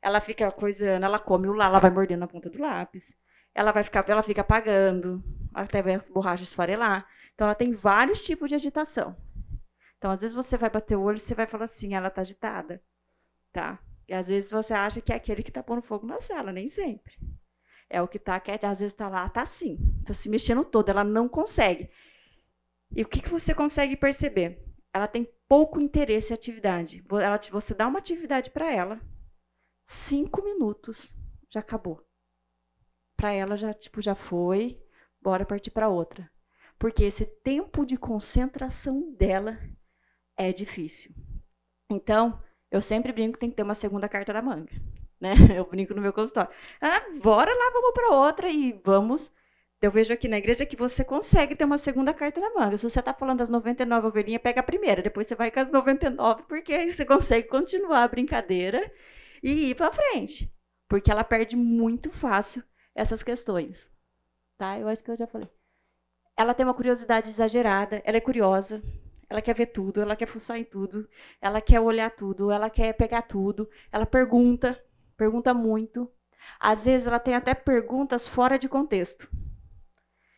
[0.01, 3.13] Ela fica coisando, ela come o lá, ela vai mordendo a ponta do lápis.
[3.53, 7.07] Ela vai ficar, ela fica apagando, até a borracha esfarelar.
[7.39, 9.15] Então ela tem vários tipos de agitação.
[9.97, 12.19] Então, às vezes você vai bater o olho e você vai falar assim, ela está
[12.19, 12.83] agitada,
[13.53, 13.81] tá?
[14.09, 16.67] E às vezes você acha que é aquele que está pondo fogo na sala, nem
[16.67, 17.17] sempre.
[17.89, 20.89] É o que está quieto, às vezes está lá, está assim, está se mexendo todo,
[20.89, 21.89] ela não consegue.
[22.93, 24.61] E o que, que você consegue perceber?
[24.93, 27.01] Ela tem pouco interesse em atividade.
[27.09, 28.99] Ela, você dá uma atividade para ela,
[29.87, 31.15] cinco minutos,
[31.49, 32.05] já acabou.
[33.15, 34.77] Para ela já tipo já foi,
[35.21, 36.29] bora partir para outra.
[36.79, 39.59] Porque esse tempo de concentração dela
[40.37, 41.13] é difícil.
[41.91, 44.71] Então, eu sempre brinco que tem que ter uma segunda carta da manga.
[45.19, 45.33] Né?
[45.57, 46.49] Eu brinco no meu consultório.
[46.79, 49.29] Ah, bora lá, vamos para outra e vamos.
[49.81, 52.77] Eu vejo aqui na igreja que você consegue ter uma segunda carta da manga.
[52.77, 55.71] Se você está falando das 99 ovelhinhas, pega a primeira, depois você vai com as
[55.71, 58.91] 99, porque aí você consegue continuar a brincadeira
[59.43, 60.53] e ir para frente.
[60.87, 62.63] Porque ela perde muito fácil
[62.93, 63.91] essas questões.
[64.57, 64.77] Tá?
[64.77, 65.49] Eu acho que eu já falei.
[66.39, 68.81] Ela tem uma curiosidade exagerada, ela é curiosa,
[69.29, 71.05] ela quer ver tudo, ela quer fuçar em tudo,
[71.41, 74.81] ela quer olhar tudo, ela quer pegar tudo, ela pergunta,
[75.17, 76.09] pergunta muito.
[76.57, 79.29] Às vezes ela tem até perguntas fora de contexto.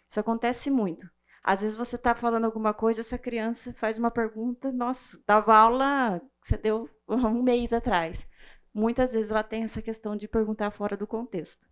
[0.09, 1.07] Isso acontece muito.
[1.43, 6.19] Às vezes você está falando alguma coisa, essa criança faz uma pergunta, nossa, dava aula,
[6.43, 8.25] você deu um mês atrás.
[8.73, 11.63] muitas vezes ela tem essa questão de perguntar fora do contexto.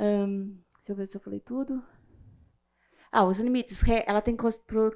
[0.00, 1.80] Hum, deixa eu ver se eu falei tudo.
[3.16, 3.80] Ah, os limites.
[4.06, 4.36] Ela tem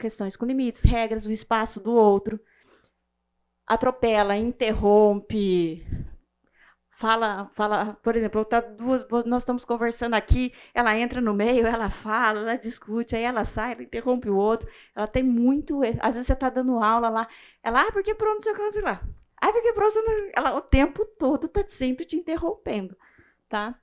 [0.01, 2.41] questões com limites, regras, o espaço do outro.
[3.65, 5.87] Atropela, interrompe,
[6.99, 11.89] fala, fala, por exemplo, tá duas, nós estamos conversando aqui, ela entra no meio, ela
[11.91, 14.69] fala, ela discute, aí ela sai, ela interrompe o outro.
[14.97, 17.29] Ela tem muito, às vezes você está dando aula lá,
[17.63, 19.03] ela, ah, porque pronto, sei lá, lá.
[19.41, 19.95] Ah, porque pronto,
[20.35, 22.97] ela o tempo todo está sempre te interrompendo,
[23.49, 23.79] tá?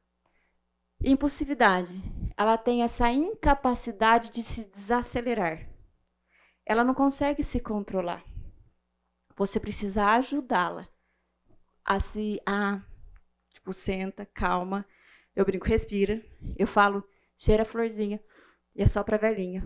[1.01, 2.01] Impulsividade.
[2.37, 5.69] Ela tem essa incapacidade de se desacelerar.
[6.65, 8.23] Ela não consegue se controlar.
[9.37, 10.87] Você precisa ajudá-la
[11.83, 12.81] a se a
[13.49, 14.85] tipo senta, calma.
[15.35, 16.21] Eu brinco, respira.
[16.57, 17.03] Eu falo,
[17.35, 18.21] cheira a florzinha
[18.75, 19.63] e é só para velhinha.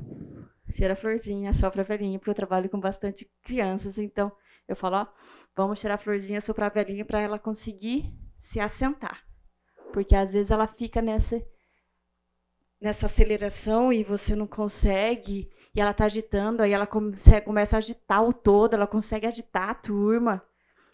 [0.72, 4.32] Cheira a florzinha, é só para velhinha, porque eu trabalho com bastante crianças, então
[4.68, 5.08] eu falo, ó,
[5.56, 9.26] vamos tirar a florzinha só para velhinha para ela conseguir se assentar.
[9.92, 11.44] Porque às vezes ela fica nessa
[12.80, 18.24] nessa aceleração e você não consegue, e ela está agitando, aí ela começa a agitar
[18.24, 20.42] o todo, ela consegue agitar a turma,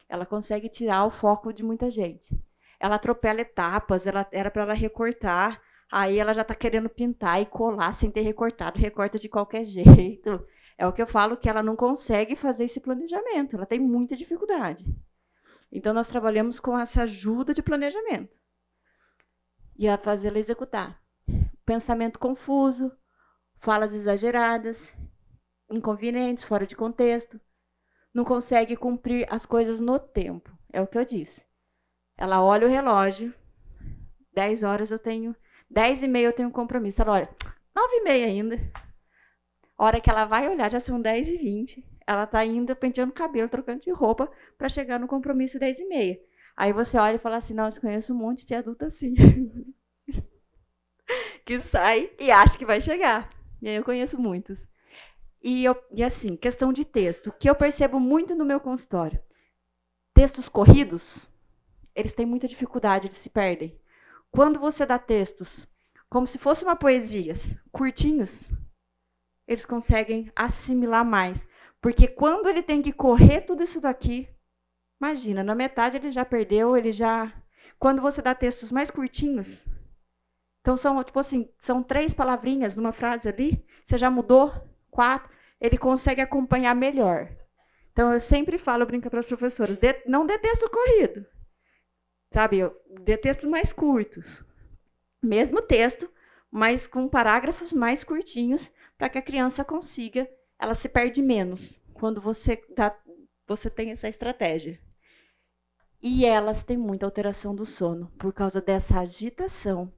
[0.09, 2.37] ela consegue tirar o foco de muita gente.
[2.79, 7.45] Ela atropela etapas, ela era para ela recortar, aí ela já está querendo pintar e
[7.45, 10.45] colar sem ter recortado, recorta de qualquer jeito.
[10.77, 14.15] É o que eu falo que ela não consegue fazer esse planejamento, ela tem muita
[14.15, 14.85] dificuldade.
[15.71, 18.37] Então nós trabalhamos com essa ajuda de planejamento
[19.77, 21.04] e a fazê-la executar.
[21.65, 22.91] Pensamento confuso,
[23.57, 24.95] falas exageradas,
[25.69, 27.39] inconvenientes, fora de contexto.
[28.13, 30.55] Não consegue cumprir as coisas no tempo.
[30.71, 31.43] É o que eu disse.
[32.17, 33.33] Ela olha o relógio.
[34.33, 35.35] 10 horas eu tenho.
[35.69, 37.01] 10 e meia eu tenho um compromisso.
[37.01, 37.29] Ela olha,
[37.75, 38.59] 9 e meia ainda.
[39.77, 41.85] A hora que ela vai olhar, já são 10 e 20.
[42.07, 46.19] Ela está indo penteando cabelo, trocando de roupa, para chegar no compromisso 10 e meia.
[46.55, 49.15] Aí você olha e fala assim, nossa, conheço um monte de adulto assim.
[51.45, 53.29] que sai e acha que vai chegar.
[53.61, 54.67] E aí eu conheço muitos.
[55.41, 59.21] E, eu, e assim, questão de texto, que eu percebo muito no meu consultório.
[60.13, 61.29] Textos corridos,
[61.93, 63.79] eles têm muita dificuldade, eles se perdem.
[64.31, 65.67] Quando você dá textos
[66.09, 67.33] como se fosse uma poesia,
[67.71, 68.49] curtinhos,
[69.47, 71.47] eles conseguem assimilar mais.
[71.79, 74.27] Porque quando ele tem que correr tudo isso daqui,
[74.99, 77.31] Imagina, na metade ele já perdeu, ele já.
[77.77, 79.63] Quando você dá textos mais curtinhos,
[80.65, 84.51] então são tipo assim, são três palavrinhas numa frase ali, você já mudou
[84.89, 87.31] quatro, ele consegue acompanhar melhor.
[87.91, 91.23] Então eu sempre falo, brinco para as professoras, de, não dê texto corrido,
[92.33, 92.61] sabe?
[93.03, 94.43] Dê textos mais curtos,
[95.21, 96.11] mesmo texto,
[96.49, 102.19] mas com parágrafos mais curtinhos, para que a criança consiga, ela se perde menos quando
[102.19, 102.97] você dá,
[103.45, 104.81] você tem essa estratégia.
[106.01, 109.93] E elas têm muita alteração do sono por causa dessa agitação,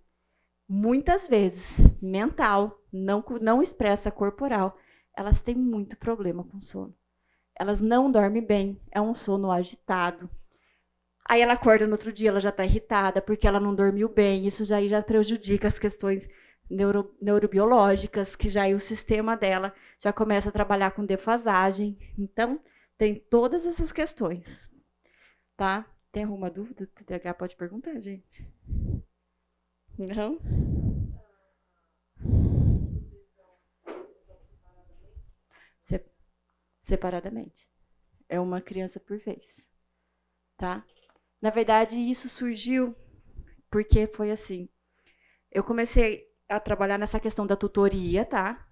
[0.67, 4.77] muitas vezes mental, não, não expressa corporal.
[5.15, 6.95] Elas têm muito problema com sono.
[7.59, 10.29] Elas não dormem bem, é um sono agitado.
[11.29, 14.45] Aí ela acorda no outro dia, ela já está irritada porque ela não dormiu bem.
[14.45, 16.27] Isso já, já prejudica as questões
[16.69, 21.97] neuro, neurobiológicas, que já o sistema dela já começa a trabalhar com defasagem.
[22.17, 22.61] Então,
[22.97, 24.69] tem todas essas questões,
[25.55, 25.85] tá?
[26.11, 26.83] Tem alguma dúvida?
[26.83, 28.47] O TDAH pode perguntar, gente.
[29.97, 30.39] Não?
[36.87, 37.67] Separadamente.
[38.29, 39.69] É uma criança por vez.
[40.55, 40.85] Tá?
[41.41, 42.95] Na verdade, isso surgiu
[43.69, 44.69] porque foi assim.
[45.51, 48.65] Eu comecei a trabalhar nessa questão da tutoria, tá?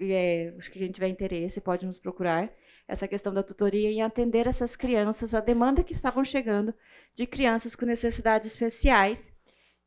[0.00, 2.50] E é, acho que quem tiver interesse pode nos procurar
[2.86, 6.74] essa questão da tutoria e atender essas crianças, a demanda que estavam chegando
[7.14, 9.30] de crianças com necessidades especiais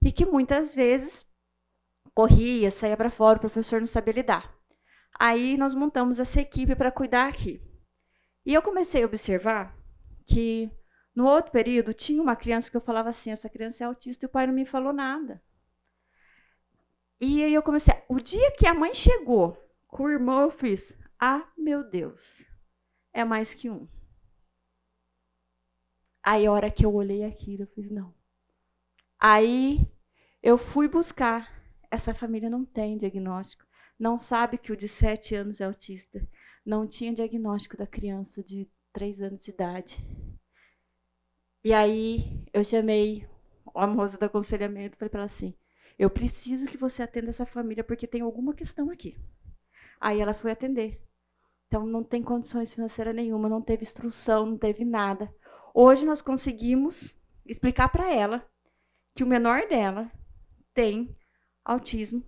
[0.02, 1.26] e que muitas vezes
[2.14, 4.56] corria, saía para fora, o professor não sabia lidar.
[5.20, 7.62] Aí nós montamos essa equipe para cuidar aqui.
[8.46, 9.78] E eu comecei a observar
[10.26, 10.72] que
[11.16, 14.28] no outro período tinha uma criança que eu falava assim, essa criança é autista e
[14.28, 15.42] o pai não me falou nada.
[17.20, 19.56] E aí eu comecei, o dia que a mãe chegou
[19.88, 22.44] com o irmão, eu fiz, ah, meu Deus,
[23.14, 23.88] é mais que um.
[26.24, 28.14] Aí a hora que eu olhei aquilo, eu fiz, não.
[29.20, 29.91] Aí
[30.42, 31.52] eu fui buscar.
[31.90, 33.66] Essa família não tem diagnóstico.
[34.00, 36.28] Não sabe que o de sete anos é autista.
[36.66, 40.04] Não tinha diagnóstico da criança de três anos de idade.
[41.64, 43.28] E aí eu chamei
[43.76, 45.54] a moça do aconselhamento e falei para ela assim:
[46.00, 49.16] eu preciso que você atenda essa família porque tem alguma questão aqui.
[50.00, 51.00] Aí ela foi atender.
[51.68, 55.34] Então, não tem condições financeiras nenhuma, não teve instrução, não teve nada.
[55.74, 57.16] Hoje nós conseguimos
[57.46, 58.46] explicar para ela
[59.16, 60.12] que o menor dela
[60.74, 61.16] tem
[61.64, 62.24] autismo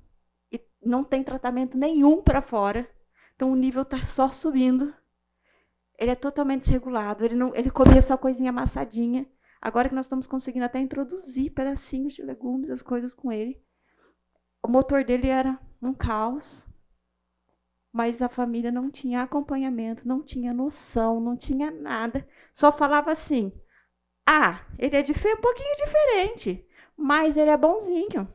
[0.51, 2.89] e não tem tratamento nenhum para fora.
[3.35, 4.93] Então o nível está só subindo.
[5.97, 7.23] Ele é totalmente desregulado.
[7.23, 9.27] Ele, não, ele comia só coisinha amassadinha.
[9.61, 13.61] Agora que nós estamos conseguindo até introduzir pedacinhos de legumes, as coisas com ele.
[14.61, 16.65] O motor dele era um caos.
[17.91, 22.27] Mas a família não tinha acompanhamento, não tinha noção, não tinha nada.
[22.51, 23.51] Só falava assim:
[24.25, 26.67] ah, ele é um pouquinho diferente,
[26.97, 28.27] mas ele é bonzinho.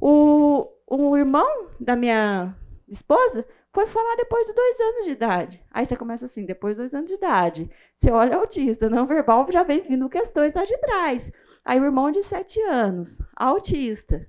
[0.00, 2.54] O, o irmão da minha
[2.88, 5.64] esposa foi falar depois de dois anos de idade.
[5.70, 7.70] Aí você começa assim, depois de dois anos de idade.
[7.96, 11.30] Você olha autista, não verbal já vem vindo questões lá de trás.
[11.64, 14.26] Aí o irmão de sete anos, autista.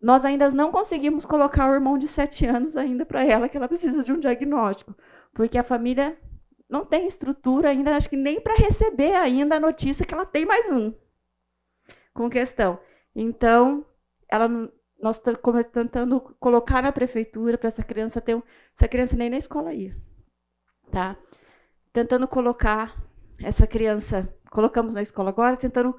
[0.00, 3.68] Nós ainda não conseguimos colocar o irmão de sete anos ainda para ela, que ela
[3.68, 4.94] precisa de um diagnóstico.
[5.32, 6.18] Porque a família
[6.68, 10.44] não tem estrutura ainda, acho que nem para receber ainda a notícia que ela tem
[10.44, 10.92] mais um.
[12.16, 12.78] Com questão.
[13.14, 13.84] Então,
[14.26, 14.48] ela,
[14.98, 18.42] nós estamos tentando colocar na prefeitura para essa criança ter um,
[18.74, 19.94] essa criança nem na escola ia,
[20.90, 21.14] tá?
[21.92, 22.96] Tentando colocar
[23.38, 25.94] essa criança, colocamos na escola agora, tentando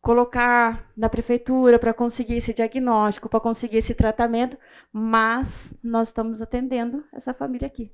[0.00, 4.56] colocar na prefeitura para conseguir esse diagnóstico, para conseguir esse tratamento,
[4.92, 7.92] mas nós estamos atendendo essa família aqui.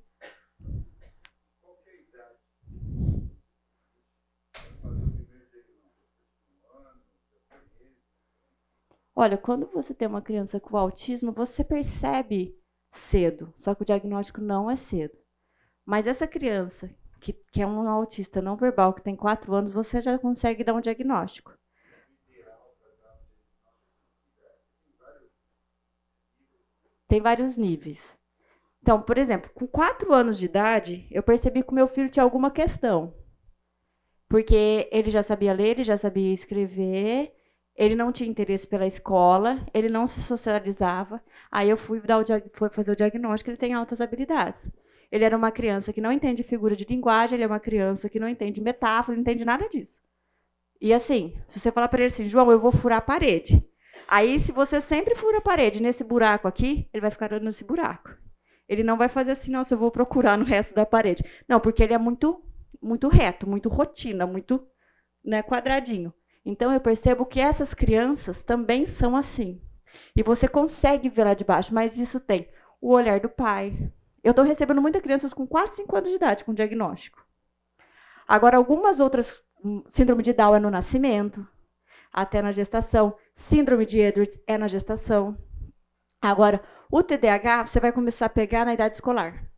[9.18, 12.54] Olha, quando você tem uma criança com autismo, você percebe
[12.92, 15.16] cedo, só que o diagnóstico não é cedo.
[15.86, 20.02] Mas essa criança, que, que é um autista não verbal, que tem quatro anos, você
[20.02, 21.56] já consegue dar um diagnóstico.
[27.08, 28.18] Tem vários níveis.
[28.82, 32.22] Então, por exemplo, com quatro anos de idade, eu percebi que o meu filho tinha
[32.22, 33.14] alguma questão.
[34.28, 37.35] Porque ele já sabia ler, ele já sabia escrever,
[37.76, 41.22] ele não tinha interesse pela escola, ele não se socializava.
[41.50, 42.24] Aí eu fui, dar o,
[42.54, 44.70] fui fazer o diagnóstico, ele tem altas habilidades.
[45.12, 48.18] Ele era uma criança que não entende figura de linguagem, ele é uma criança que
[48.18, 50.00] não entende metáfora, não entende nada disso.
[50.80, 53.64] E assim, se você falar para ele assim, João, eu vou furar a parede.
[54.08, 57.64] Aí, se você sempre fura a parede nesse buraco aqui, ele vai ficar olhando nesse
[57.64, 58.10] buraco.
[58.68, 61.24] Ele não vai fazer assim, não, se eu vou procurar no resto da parede.
[61.48, 62.42] Não, porque ele é muito,
[62.82, 64.66] muito reto, muito rotina, muito
[65.24, 66.12] né, quadradinho.
[66.46, 69.60] Então eu percebo que essas crianças também são assim.
[70.14, 72.48] E você consegue ver lá de baixo, mas isso tem
[72.80, 73.92] o olhar do pai.
[74.22, 77.26] Eu estou recebendo muitas crianças com 4, 5 anos de idade com diagnóstico.
[78.28, 81.46] Agora, algumas outras, hum, síndrome de Down é no nascimento,
[82.12, 83.16] até na gestação.
[83.34, 85.36] Síndrome de Edwards é na gestação.
[86.22, 89.50] Agora, o TDAH você vai começar a pegar na idade escolar.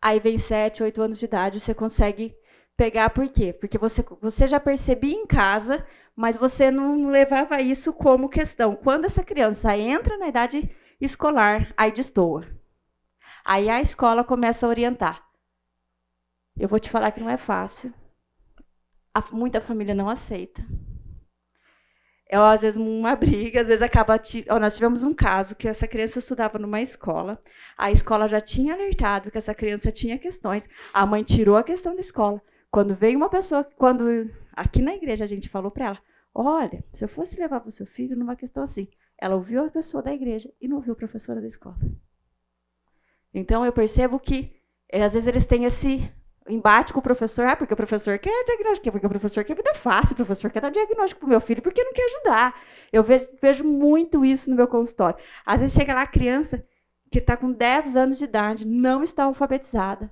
[0.00, 2.36] Aí vem 7, 8 anos de idade, você consegue
[2.76, 3.52] pegar por quê?
[3.52, 8.76] Porque você, você já percebia em casa, mas você não levava isso como questão.
[8.76, 10.70] Quando essa criança entra na idade
[11.00, 12.46] escolar, aí destoa.
[13.44, 15.22] Aí a escola começa a orientar.
[16.56, 17.92] Eu vou te falar que não é fácil.
[19.14, 20.64] A, muita família não aceita.
[22.30, 24.20] É, às vezes, uma briga, às vezes acaba.
[24.60, 27.42] Nós tivemos um caso que essa criança estudava numa escola,
[27.76, 31.94] a escola já tinha alertado que essa criança tinha questões, a mãe tirou a questão
[31.94, 32.40] da escola.
[32.72, 34.04] Quando veio uma pessoa, quando
[34.54, 35.98] aqui na igreja a gente falou para ela:
[36.34, 39.70] olha, se eu fosse levar para o seu filho numa questão assim, ela ouviu a
[39.70, 41.76] pessoa da igreja e não ouviu a professora da escola.
[43.34, 44.56] Então eu percebo que
[44.88, 46.10] eh, às vezes eles têm esse
[46.48, 49.74] embate com o professor, ah, porque o professor quer diagnóstico, porque o professor quer vida
[49.74, 52.58] fácil, o professor quer dar diagnóstico para o meu filho, porque não quer ajudar.
[52.90, 55.22] Eu vejo, vejo muito isso no meu consultório.
[55.44, 56.66] Às vezes chega lá a criança
[57.10, 60.10] que está com 10 anos de idade, não está alfabetizada,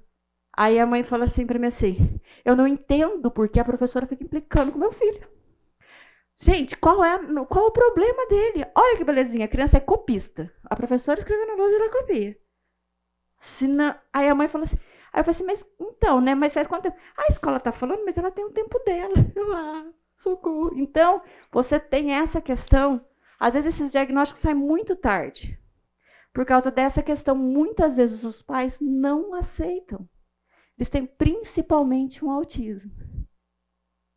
[0.60, 4.22] Aí a mãe fala assim para mim assim: eu não entendo porque a professora fica
[4.22, 5.26] implicando com meu filho.
[6.36, 8.66] Gente, qual é, qual o problema dele?
[8.74, 10.52] Olha que belezinha, a criança é copista.
[10.64, 12.38] A professora escreveu na lousa e ela copia.
[13.38, 14.76] Se não, aí a mãe falou assim,
[15.14, 16.34] aí eu falei assim, mas então, né?
[16.34, 16.98] Mas faz quanto tempo?
[17.16, 19.14] A escola está falando, mas ela tem o tempo dela.
[19.34, 19.86] Eu, ah,
[20.18, 20.72] socorro.
[20.76, 23.02] Então, você tem essa questão.
[23.38, 25.58] Às vezes esses diagnósticos saem muito tarde.
[26.34, 30.06] Por causa dessa questão, muitas vezes os pais não aceitam.
[30.80, 32.90] Eles têm principalmente um autismo.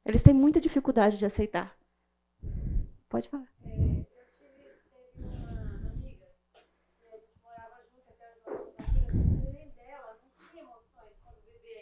[0.05, 1.77] Eles têm muita dificuldade de aceitar.
[3.09, 3.51] Pode falar.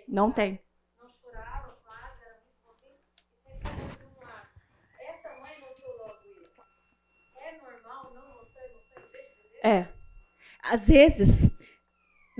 [0.07, 0.59] Não tem.
[0.99, 2.97] Não chorava quase, era muito fofinho.
[4.97, 6.59] Essa mãe logo isso.
[7.35, 9.11] É normal não mostrar emoções?
[9.63, 9.87] É.
[10.63, 11.60] Às vezes,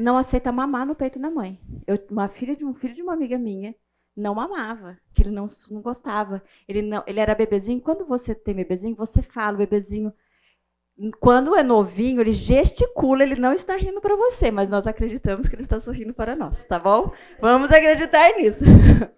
[0.02, 1.60] não aceita mamar no peito da mãe.
[1.88, 3.76] Eu, uma filha de um filho de uma amiga minha
[4.16, 4.98] não mamava.
[5.14, 6.44] que ele não, não gostava.
[6.68, 7.82] Ele não, ele era bebezinho.
[7.82, 10.14] Quando você tem bebezinho, você fala, bebezinho
[11.20, 15.56] quando é novinho, ele gesticula, ele não está rindo para você, mas nós acreditamos que
[15.56, 17.12] ele está sorrindo para nós, tá bom?
[17.40, 18.64] Vamos acreditar nisso.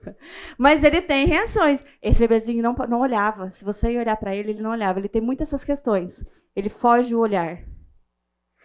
[0.57, 1.83] mas ele tem reações.
[2.01, 3.51] Esse bebezinho não, não olhava.
[3.51, 4.99] Se você ia olhar para ele, ele não olhava.
[4.99, 6.23] Ele tem muitas essas questões.
[6.55, 7.63] Ele foge o olhar.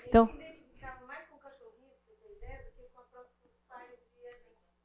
[0.06, 0.28] Então.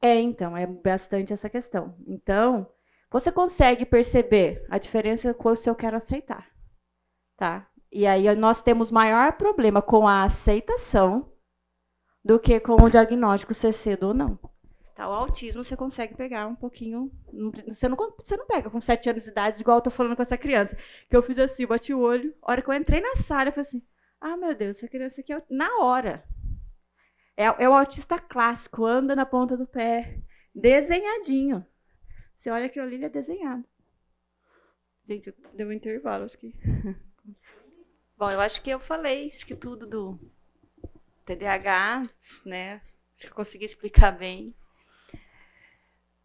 [0.04, 1.96] É, então, é bastante essa questão.
[2.06, 2.70] Então,
[3.10, 6.46] você consegue perceber a diferença com se eu quero aceitar,
[7.38, 7.66] tá?
[7.90, 11.32] E aí nós temos maior problema com a aceitação
[12.22, 14.38] do que com o diagnóstico ser cedo ou não.
[14.94, 17.10] Tá, o autismo você consegue pegar um pouquinho.
[17.66, 20.22] Você não, você não pega com sete anos de idade, igual eu tô falando com
[20.22, 20.76] essa criança.
[21.08, 22.34] Que eu fiz assim, bati o olho.
[22.42, 23.82] A hora que eu entrei na sala, eu falei assim:
[24.20, 26.22] ah, meu Deus, essa criança aqui é na hora.
[27.36, 30.18] É, é o autista clássico, anda na ponta do pé,
[30.54, 31.66] desenhadinho.
[32.36, 33.64] Você olha aquilo ali, ele é desenhado.
[35.08, 36.54] Gente, deu um intervalo, acho que.
[38.16, 40.18] Bom, eu acho que eu falei, acho que tudo do
[41.26, 42.08] TDAH,
[42.44, 42.80] né?
[43.14, 44.54] Acho que eu consegui explicar bem.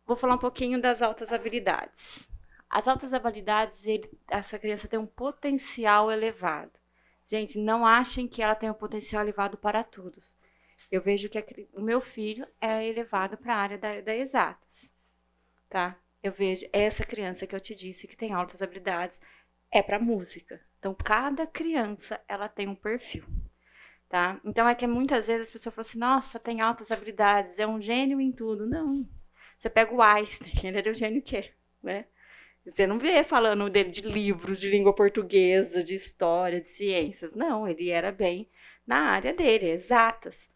[0.05, 2.30] Vou falar um pouquinho das altas habilidades.
[2.70, 6.72] As altas habilidades, ele, essa criança tem um potencial elevado.
[7.26, 10.36] Gente, não achem que ela tem um potencial elevado para todos.
[10.92, 14.92] Eu vejo que a, o meu filho é elevado para a área da, da exatas,
[15.70, 16.00] tá?
[16.22, 19.20] Eu vejo essa criança que eu te disse que tem altas habilidades
[19.72, 20.60] é para música.
[20.80, 23.24] Então, cada criança, ela tem um perfil,
[24.08, 24.40] tá?
[24.44, 27.82] Então, é que muitas vezes as pessoas falam assim, nossa, tem altas habilidades, é um
[27.82, 28.66] gênio em tudo.
[28.66, 29.08] Não.
[29.58, 31.52] Você pega o Einstein, ele era o gênio quê?
[31.84, 32.06] Né?
[32.66, 37.36] Você não vê falando dele de livros de língua portuguesa, de história, de ciências.
[37.36, 38.50] Não, ele era bem
[38.86, 40.50] na área dele, exatas.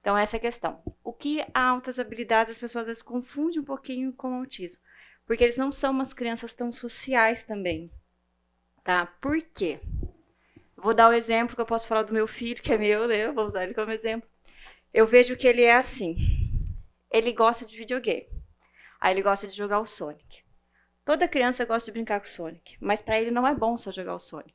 [0.00, 0.82] Então, essa é a questão.
[1.04, 4.78] O que altas habilidades as pessoas às vezes confundem um pouquinho com o autismo?
[5.26, 7.90] Porque eles não são umas crianças tão sociais também
[8.82, 9.06] tá?
[9.20, 9.80] Por quê?
[10.76, 13.26] Vou dar o exemplo que eu posso falar do meu filho, que é meu, né?
[13.26, 14.28] Eu vou usar ele como exemplo.
[14.92, 16.16] Eu vejo que ele é assim.
[17.10, 18.26] Ele gosta de videogame.
[19.00, 20.42] Aí ele gosta de jogar o Sonic.
[21.04, 23.90] Toda criança gosta de brincar com o Sonic, mas para ele não é bom só
[23.90, 24.54] jogar o Sonic.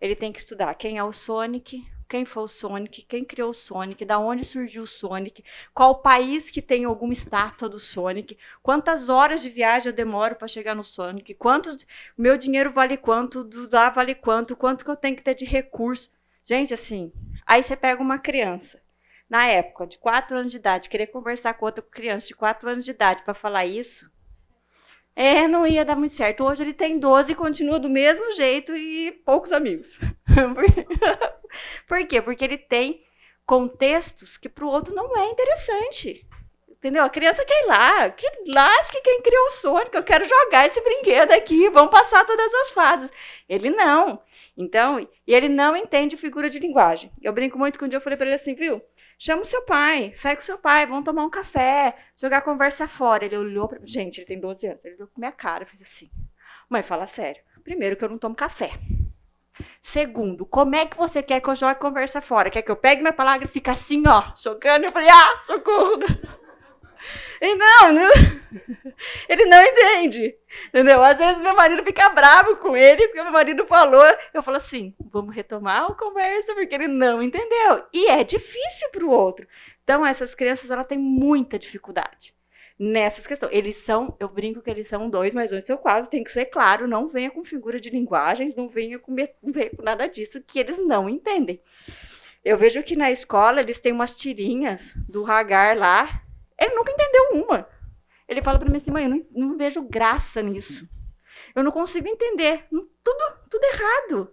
[0.00, 3.54] Ele tem que estudar quem é o Sonic, quem foi o Sonic, quem criou o
[3.54, 5.44] Sonic, da onde surgiu o Sonic,
[5.74, 10.48] qual país que tem alguma estátua do Sonic, quantas horas de viagem eu demoro para
[10.48, 11.76] chegar no Sonic, quantos
[12.16, 15.44] meu dinheiro vale quanto, do lá vale quanto, quanto que eu tenho que ter de
[15.44, 16.10] recurso.
[16.44, 17.12] Gente, assim,
[17.44, 18.80] aí você pega uma criança,
[19.28, 22.84] na época, de 4 anos de idade, querer conversar com outra criança de 4 anos
[22.84, 24.08] de idade para falar isso,
[25.16, 26.44] é, não ia dar muito certo.
[26.44, 29.98] Hoje ele tem 12 e continua do mesmo jeito e poucos amigos.
[31.86, 32.20] Por quê?
[32.20, 33.04] Porque ele tem
[33.44, 36.26] contextos que para o outro não é interessante.
[36.68, 37.04] Entendeu?
[37.04, 40.80] A criança quer ir lá, que lasque quem criou o Sonic, eu quero jogar esse
[40.82, 43.10] brinquedo aqui, vamos passar todas as fases.
[43.48, 44.22] Ele não.
[44.56, 47.10] Então, e ele não entende figura de linguagem.
[47.20, 48.82] Eu brinco muito que um dia eu falei para ele assim, viu?
[49.18, 53.24] Chama o seu pai, sai com seu pai, vamos tomar um café, jogar conversa fora.
[53.24, 53.80] Ele olhou para.
[53.82, 54.84] Gente, ele tem 12 anos.
[54.84, 56.10] Ele olhou pra minha cara e fez assim:
[56.68, 57.42] Mãe, fala sério.
[57.64, 58.72] Primeiro, que eu não tomo café.
[59.80, 62.50] Segundo, como é que você quer que eu jogue conversa fora?
[62.50, 64.84] Quer que eu pegue minha palavra e fique assim, ó, chocando?
[64.84, 66.00] Eu falei: Ah, socorro.
[67.40, 68.10] E não, não,
[69.28, 70.34] ele não entende,
[70.68, 71.02] entendeu?
[71.02, 74.94] Às vezes meu marido fica bravo com ele, porque meu marido falou, eu falo assim,
[74.98, 77.84] vamos retomar a conversa, porque ele não entendeu.
[77.92, 79.46] E é difícil para o outro.
[79.84, 82.35] Então, essas crianças, ela têm muita dificuldade
[82.78, 83.52] nessas questões.
[83.52, 86.46] Eles são, eu brinco que eles são dois, mas dois seu quadro tem que ser
[86.46, 90.42] claro, não venha com figura de linguagens, não venha com, não venha com nada disso
[90.42, 91.60] que eles não entendem.
[92.44, 96.22] Eu vejo que na escola eles têm umas tirinhas do Hagar lá,
[96.60, 97.68] ele nunca entendeu uma.
[98.28, 100.88] Ele fala para mim assim, mãe, eu não, não, vejo graça nisso.
[101.54, 102.64] Eu não consigo entender.
[102.70, 104.32] Tudo, tudo errado.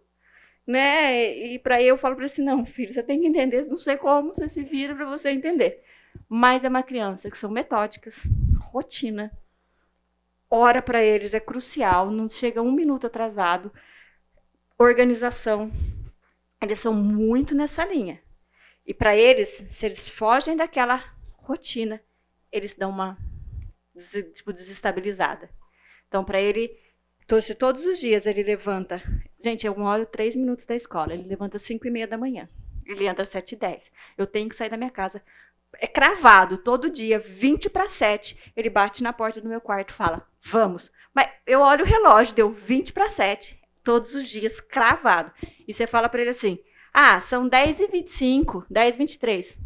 [0.66, 1.54] Né?
[1.54, 3.98] E para eu falo para ele assim, não, filho, você tem que entender, não sei
[3.98, 5.83] como, você se vira para você entender.
[6.28, 8.24] Mas é uma criança que são metódicas,
[8.72, 9.32] rotina.
[10.50, 13.72] Hora para eles é crucial, não chega um minuto atrasado.
[14.78, 15.72] Organização.
[16.62, 18.22] Eles são muito nessa linha.
[18.86, 21.04] E para eles, se eles fogem daquela
[21.38, 22.02] rotina,
[22.52, 23.18] eles dão uma
[24.34, 25.50] tipo, desestabilizada.
[26.08, 26.78] Então, para ele,
[27.58, 29.02] todos os dias ele levanta.
[29.44, 31.14] Gente, eu moro três minutos da escola.
[31.14, 32.48] Ele levanta às cinco e meia da manhã.
[32.86, 33.92] Ele entra às sete e dez.
[34.18, 35.24] Eu tenho que sair da minha casa.
[35.80, 38.38] É cravado, todo dia, 20 para 7.
[38.56, 40.92] Ele bate na porta do meu quarto e fala: Vamos.
[41.14, 43.60] Mas eu olho o relógio, deu 20 para 7.
[43.84, 45.32] Todos os dias, cravado.
[45.68, 46.60] E você fala para ele assim:
[46.94, 49.58] Ah, são 10 e 25, 10 e 23.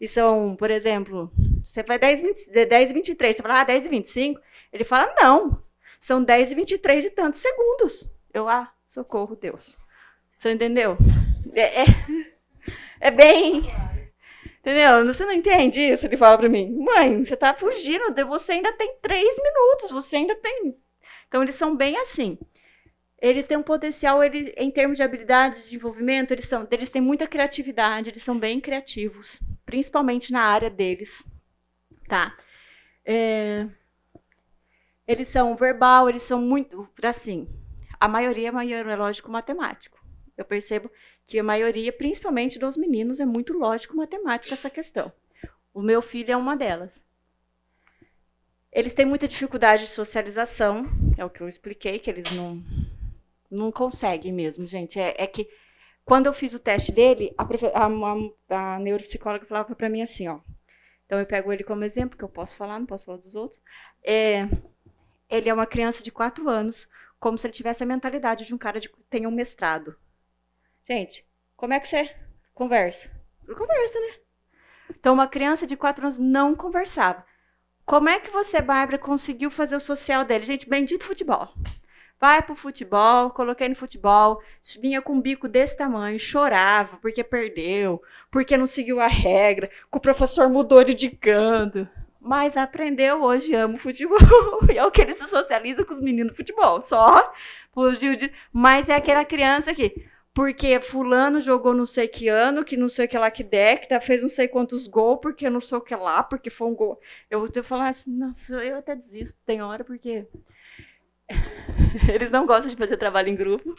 [0.00, 1.30] E são, por exemplo,
[1.64, 3.36] Você vai 10, 20, 10 e 23.
[3.36, 4.40] Você fala, ah, 10 e 25.
[4.72, 5.62] Ele fala, não.
[6.00, 8.08] São 10 e 23 e tantos segundos.
[8.32, 9.76] Eu, ah, socorro, Deus.
[10.38, 10.96] Você entendeu?
[11.52, 11.86] É, é,
[13.00, 13.64] é bem.
[14.68, 15.06] Entendeu?
[15.06, 16.04] Você não entende isso?
[16.04, 20.34] Ele fala para mim, mãe, você tá fugindo, você ainda tem três minutos, você ainda
[20.34, 20.76] tem.
[21.26, 22.38] Então, eles são bem assim.
[23.18, 27.00] Eles têm um potencial, ele, em termos de habilidades de desenvolvimento, eles, são, eles têm
[27.00, 31.24] muita criatividade, eles são bem criativos, principalmente na área deles.
[32.06, 32.36] Tá?
[33.06, 33.66] É,
[35.06, 37.48] eles são verbal, eles são muito, assim,
[37.98, 39.98] a maioria é lógico matemático.
[40.36, 40.90] Eu percebo
[41.28, 45.12] que a maioria, principalmente dos meninos, é muito lógico matemático essa questão.
[45.74, 47.04] O meu filho é uma delas.
[48.72, 50.86] Eles têm muita dificuldade de socialização,
[51.18, 52.64] é o que eu expliquei, que eles não,
[53.50, 54.98] não conseguem mesmo, gente.
[54.98, 55.46] É, é que
[56.02, 57.44] quando eu fiz o teste dele, a,
[57.84, 60.40] a, a neuropsicóloga falava para mim assim, ó.
[61.04, 63.60] Então eu pego ele como exemplo, que eu posso falar, não posso falar dos outros.
[64.02, 64.48] É,
[65.28, 66.88] ele é uma criança de quatro anos,
[67.20, 69.94] como se ele tivesse a mentalidade de um cara que tem um mestrado.
[70.90, 71.22] Gente,
[71.54, 72.10] como é que você
[72.54, 73.10] conversa?
[73.46, 74.14] conversa, né?
[74.90, 77.24] Então, uma criança de quatro anos não conversava.
[77.84, 80.46] Como é que você, Bárbara, conseguiu fazer o social dele?
[80.46, 81.48] Gente, bendito futebol.
[82.18, 84.42] Vai pro futebol, coloquei no futebol,
[84.80, 89.98] vinha com um bico desse tamanho, chorava porque perdeu, porque não seguiu a regra, que
[89.98, 91.88] o professor mudou ele de canto.
[92.20, 94.18] Mas aprendeu hoje, amo futebol.
[94.72, 96.80] e é o que ele se socializa com os meninos do futebol.
[96.80, 97.32] Só
[97.72, 98.32] fugiu de.
[98.52, 100.04] Mas é aquela criança que.
[100.38, 104.22] Porque fulano jogou não sei que ano, que não sei que lá que que fez
[104.22, 107.00] não sei quantos gols, porque não sei o que lá, porque foi um gol.
[107.28, 110.28] Eu vou falar assim, nossa, eu até desisto, tem hora, porque
[112.14, 113.74] Eles não gostam de fazer trabalho em grupo.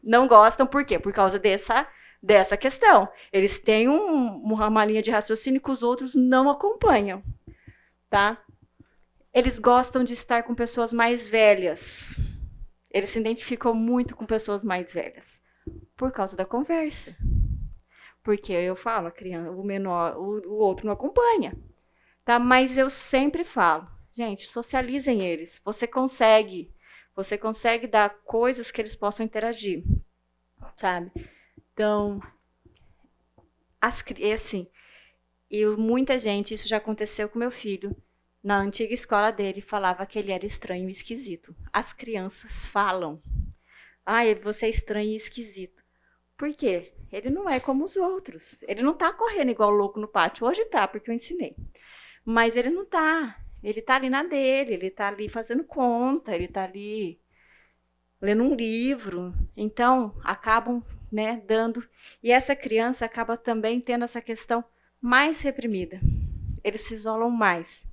[0.00, 0.96] Não gostam, por quê?
[0.96, 1.88] Por causa dessa,
[2.22, 3.08] dessa questão.
[3.32, 7.20] Eles têm um, uma linha de raciocínio que os outros não acompanham.
[8.08, 8.40] Tá?
[9.34, 12.20] Eles gostam de estar com pessoas mais velhas.
[12.92, 15.44] Eles se identificam muito com pessoas mais velhas.
[15.96, 17.16] Por causa da conversa.
[18.22, 21.56] Porque eu falo, a criança, o menor, o, o outro não acompanha.
[22.24, 22.38] Tá?
[22.38, 25.60] Mas eu sempre falo, gente, socializem eles.
[25.64, 26.74] Você consegue
[27.16, 29.82] você consegue dar coisas que eles possam interagir,
[30.76, 31.10] sabe?
[31.72, 32.20] Então,
[33.80, 34.68] as, é assim,
[35.50, 37.96] e muita gente, isso já aconteceu com meu filho,
[38.44, 41.56] na antiga escola dele, falava que ele era estranho e esquisito.
[41.72, 43.22] As crianças falam,
[44.04, 45.82] ah, você é estranho e esquisito.
[46.36, 46.92] Por quê?
[47.10, 48.62] Ele não é como os outros.
[48.64, 50.46] Ele não está correndo igual louco no pátio.
[50.46, 51.56] Hoje está, porque eu ensinei.
[52.24, 53.40] Mas ele não está.
[53.62, 57.20] Ele está ali na dele, ele está ali fazendo conta, ele está ali
[58.20, 59.34] lendo um livro.
[59.56, 61.82] Então, acabam né, dando.
[62.22, 64.64] E essa criança acaba também tendo essa questão
[65.00, 66.00] mais reprimida.
[66.62, 67.86] Eles se isolam mais.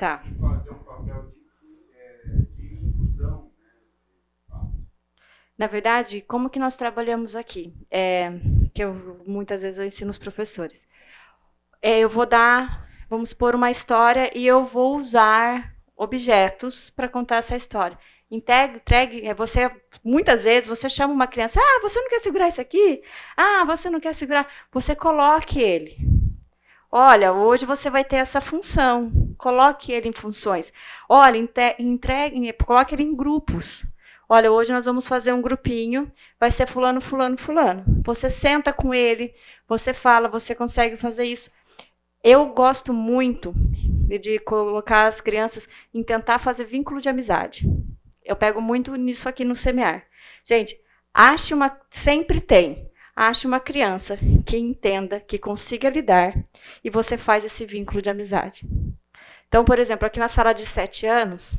[0.00, 0.24] Tá.
[0.40, 2.22] Fazer um papel de, é,
[2.56, 3.52] de inclusão.
[4.48, 4.56] Né?
[5.58, 7.74] Na verdade, como que nós trabalhamos aqui?
[7.90, 8.32] É,
[8.72, 10.88] que eu muitas vezes eu ensino os professores.
[11.82, 17.36] É, eu vou dar, vamos pôr uma história e eu vou usar objetos para contar
[17.36, 17.98] essa história.
[18.30, 19.70] Entregue, é, você
[20.02, 23.02] muitas vezes você chama uma criança, ah, você não quer segurar isso aqui?
[23.36, 24.48] Ah, você não quer segurar?
[24.72, 26.19] Você coloque ele.
[26.92, 29.12] Olha, hoje você vai ter essa função.
[29.38, 30.72] Coloque ele em funções.
[31.08, 31.38] Olha,
[31.78, 33.86] entregue, coloque ele em grupos.
[34.28, 37.84] Olha, hoje nós vamos fazer um grupinho, vai ser fulano, fulano, fulano.
[38.04, 39.34] Você senta com ele,
[39.68, 41.50] você fala, você consegue fazer isso.
[42.22, 43.52] Eu gosto muito
[44.20, 47.68] de colocar as crianças em tentar fazer vínculo de amizade.
[48.24, 50.04] Eu pego muito nisso aqui no semear.
[50.44, 50.78] Gente,
[51.14, 51.80] ache uma.
[51.90, 52.89] Sempre tem
[53.20, 56.34] ache uma criança que entenda, que consiga lidar,
[56.82, 58.66] e você faz esse vínculo de amizade.
[59.46, 61.54] Então, por exemplo, aqui na sala de sete anos,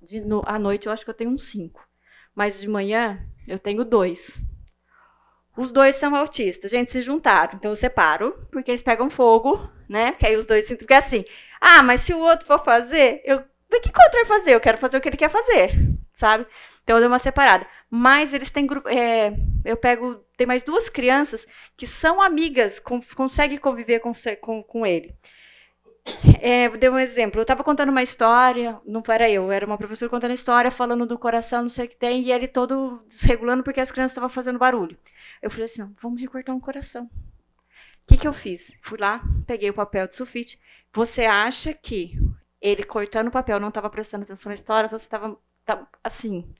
[0.00, 1.84] de, no, à noite eu acho que eu tenho uns cinco,
[2.32, 4.40] mas de manhã eu tenho dois.
[5.56, 6.70] Os dois são autistas.
[6.70, 7.54] Gente, se juntaram.
[7.56, 10.12] Então eu separo, porque eles pegam fogo, né?
[10.12, 11.24] Porque aí os dois Porque assim,
[11.60, 13.38] ah, mas se o outro for fazer, eu.
[13.38, 14.54] O que o outro vai fazer?
[14.54, 15.76] Eu quero fazer o que ele quer fazer,
[16.20, 16.46] sabe?
[16.84, 17.66] Então eu dou uma separada.
[17.90, 18.88] Mas eles têm grupo.
[18.88, 20.16] É, eu pego.
[20.36, 21.46] Tem mais duas crianças
[21.76, 25.14] que são amigas, com, conseguem conviver com, com, com ele.
[26.40, 27.40] É, vou dar um exemplo.
[27.40, 31.06] Eu estava contando uma história, não era eu, era uma professora contando a história, falando
[31.06, 34.30] do coração, não sei o que tem, e ele todo desregulando porque as crianças estavam
[34.30, 34.96] fazendo barulho.
[35.42, 37.04] Eu falei assim: vamos recortar um coração.
[37.04, 38.72] O que, que eu fiz?
[38.82, 40.58] Fui lá, peguei o papel de sulfite.
[40.92, 42.18] Você acha que
[42.60, 44.88] ele cortando o papel não estava prestando atenção na história?
[44.88, 45.38] Você estava
[45.76, 46.54] tá, assim,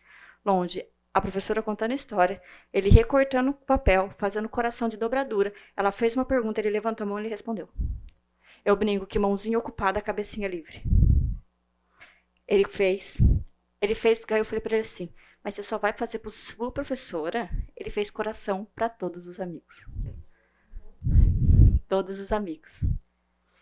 [0.44, 0.86] longe.
[1.12, 2.40] A professora contando a história,
[2.72, 5.52] ele recortando o papel, fazendo coração de dobradura.
[5.76, 7.68] Ela fez uma pergunta, ele levantou a mão e respondeu.
[8.64, 10.82] Eu brinco que mãozinha ocupada, cabecinha livre.
[12.46, 13.18] Ele fez.
[13.80, 16.70] Ele fez, aí eu falei para ele assim: Mas você só vai fazer para sua
[16.70, 17.50] professora?
[17.74, 19.84] Ele fez coração para todos os amigos.
[21.88, 22.84] Todos os amigos.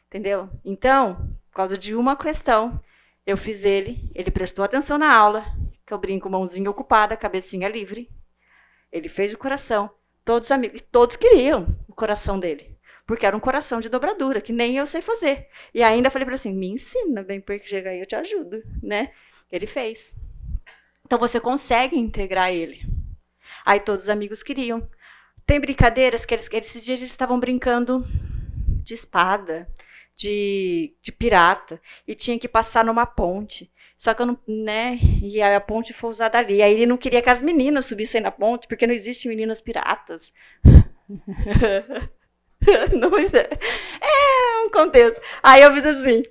[0.07, 0.51] Entendeu?
[0.64, 2.78] Então, por causa de uma questão,
[3.28, 5.44] eu fiz ele, ele prestou atenção na aula,
[5.86, 8.10] que eu brinco, mãozinha ocupada, cabecinha livre.
[8.90, 9.90] Ele fez o coração.
[10.24, 14.52] Todos os amigos, todos queriam o coração dele porque era um coração de dobradura, que
[14.52, 15.48] nem eu sei fazer.
[15.72, 19.12] E ainda falei para assim, me ensina bem, porque chega aí eu te ajudo, né?
[19.50, 20.14] Ele fez.
[21.06, 22.82] Então você consegue integrar ele.
[23.64, 24.86] Aí todos os amigos queriam.
[25.46, 28.06] Tem brincadeiras que eles, esses dias eles estavam brincando
[28.84, 29.66] de espada,
[30.18, 33.70] de, de pirata, e tinha que passar numa ponte.
[33.96, 34.98] Só que eu não, né?
[35.22, 36.60] E a ponte foi usada ali.
[36.62, 40.32] Aí ele não queria que as meninas subissem na ponte, porque não existem meninas piratas.
[42.92, 45.20] não, é um contexto.
[45.42, 46.22] Aí eu fiz assim.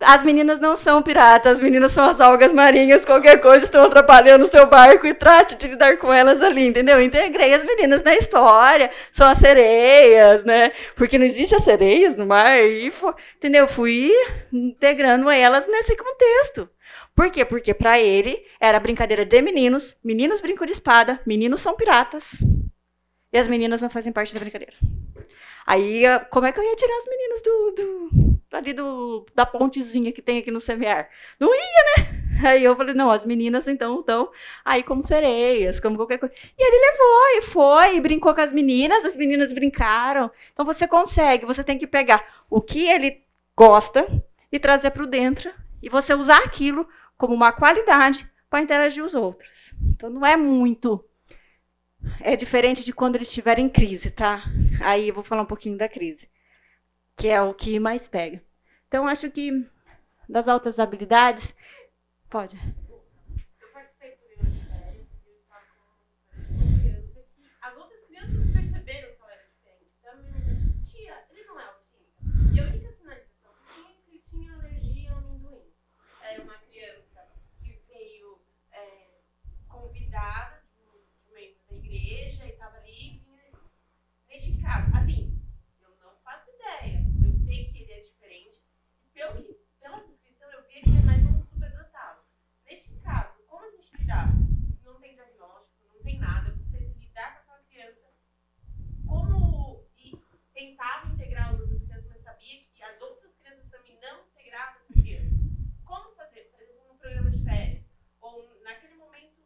[0.00, 4.44] As meninas não são piratas, as meninas são as algas marinhas, qualquer coisa estão atrapalhando
[4.44, 7.02] o seu barco e trate de lidar com elas ali, entendeu?
[7.02, 10.70] Integrei as meninas na história, são as sereias, né?
[10.94, 13.66] Porque não existe as sereias no mar, e foi, entendeu?
[13.66, 14.12] Fui
[14.52, 16.70] integrando elas nesse contexto.
[17.12, 17.44] Por quê?
[17.44, 22.38] Porque para ele era brincadeira de meninos, meninos brincam de espada, meninos são piratas,
[23.32, 24.74] e as meninas não fazem parte da brincadeira.
[25.66, 30.12] Aí, como é que eu ia tirar as meninas do, do ali do, da pontezinha
[30.12, 31.08] que tem aqui no semear?
[31.38, 32.18] Não ia, né?
[32.46, 34.30] Aí eu falei, não, as meninas então estão
[34.64, 36.34] aí como sereias, como qualquer coisa.
[36.56, 40.30] E ele levou e foi, e brincou com as meninas, as meninas brincaram.
[40.52, 43.24] Então você consegue, você tem que pegar o que ele
[43.56, 44.06] gosta
[44.52, 49.14] e trazer para o dentro e você usar aquilo como uma qualidade para interagir os
[49.14, 49.74] outros.
[49.82, 51.04] Então não é muito
[52.20, 54.44] é diferente de quando eles estiverem em crise, tá?
[54.80, 56.28] Aí eu vou falar um pouquinho da crise,
[57.18, 58.42] que é o que mais pega.
[58.86, 59.66] Então, acho que
[60.28, 61.54] das altas habilidades.
[62.30, 62.56] Pode.
[63.60, 68.52] Eu participei do de férias e eu estava com uma criança que as outras crianças
[68.52, 69.92] perceberam que ela era diferente.
[69.98, 72.22] Então, tia, ele não é autista.
[72.54, 75.72] E a única sinalização que tinha é que ele tinha alergia ao amendoim.
[76.22, 77.26] Era uma criança
[77.60, 78.40] que veio
[78.72, 79.08] é,
[79.68, 80.58] convidada
[84.98, 85.40] assim,
[85.80, 87.04] eu não faço ideia.
[87.24, 88.62] Eu sei que ele é diferente.
[89.14, 92.20] Pelo que, pela descrição, eu vi que ele é mais um superdotado.
[92.64, 94.32] Neste caso, como a gente lidar?
[94.84, 96.54] Não tem diagnóstico, não tem nada.
[96.56, 98.12] Você lidar com aquela criança,
[99.06, 100.12] como e
[100.58, 104.92] tentava integrar as outras crianças, mas sabia que as outras crianças também não integravam essa
[104.92, 105.36] criança.
[105.84, 106.40] Como fazer?
[106.50, 107.84] Por exemplo, no programa de férias,
[108.20, 109.40] ou naquele momento,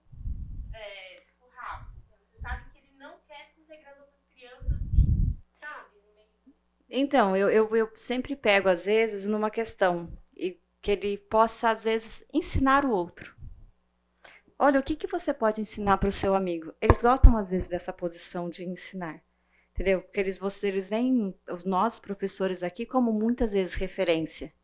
[0.72, 2.00] é, tipo, rápido.
[2.08, 4.82] Você sabe que ele não quer se integrar as outras crianças
[6.94, 11.84] então, eu, eu, eu sempre pego, às vezes, numa questão e que ele possa, às
[11.84, 13.34] vezes, ensinar o outro.
[14.58, 16.74] Olha, o que, que você pode ensinar para o seu amigo?
[16.82, 19.22] Eles gostam, às vezes, dessa posição de ensinar.
[19.82, 20.00] Entendeu?
[20.00, 24.54] Porque eles, você, eles veem os nossos professores aqui como muitas vezes referência.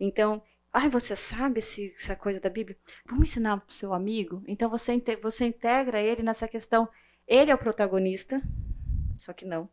[0.00, 0.42] Então,
[0.72, 2.74] ai, você sabe esse, essa coisa da Bíblia?
[3.04, 4.42] Vamos ensinar para o seu amigo?
[4.48, 6.88] Então, você, você integra ele nessa questão.
[7.28, 8.40] Ele é o protagonista,
[9.20, 9.68] só que não.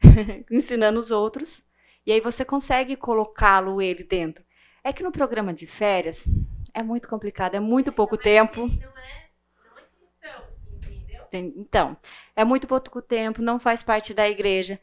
[0.48, 1.64] Ensinando os outros.
[2.06, 4.44] E aí você consegue colocá-lo ele dentro.
[4.84, 6.24] É que no programa de férias
[6.72, 8.60] é muito complicado, é muito pouco não tempo.
[8.60, 9.25] É, não é, é?
[11.32, 11.96] Então,
[12.34, 14.80] é muito pouco tempo, não faz parte da igreja.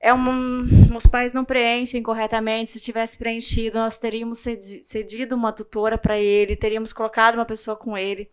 [0.00, 0.62] É um,
[0.96, 2.70] os pais não preenchem corretamente.
[2.70, 4.38] Se tivesse preenchido, nós teríamos
[4.84, 8.30] cedido uma tutora para ele, teríamos colocado uma pessoa com ele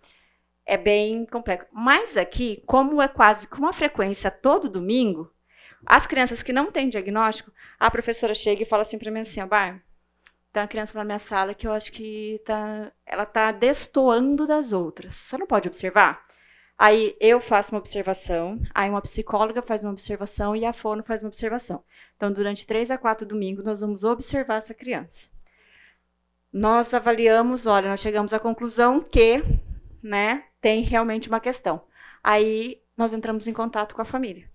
[0.65, 1.67] é bem complexo.
[1.71, 5.31] Mas aqui, como é quase com uma frequência todo domingo,
[5.85, 9.45] as crianças que não têm diagnóstico, a professora chega e fala assim para mim assim,
[9.45, 9.83] Bar,
[10.51, 14.71] tem uma criança na minha sala que eu acho que tá, ela está destoando das
[14.71, 15.13] outras.
[15.13, 16.24] Você não pode observar?
[16.77, 21.21] Aí eu faço uma observação, aí uma psicóloga faz uma observação e a fono faz
[21.21, 21.83] uma observação.
[22.17, 25.29] Então, durante três a quatro domingos, nós vamos observar essa criança.
[26.51, 29.41] Nós avaliamos, olha, nós chegamos à conclusão que,
[30.03, 31.81] né, tem realmente uma questão.
[32.23, 34.49] Aí nós entramos em contato com a família.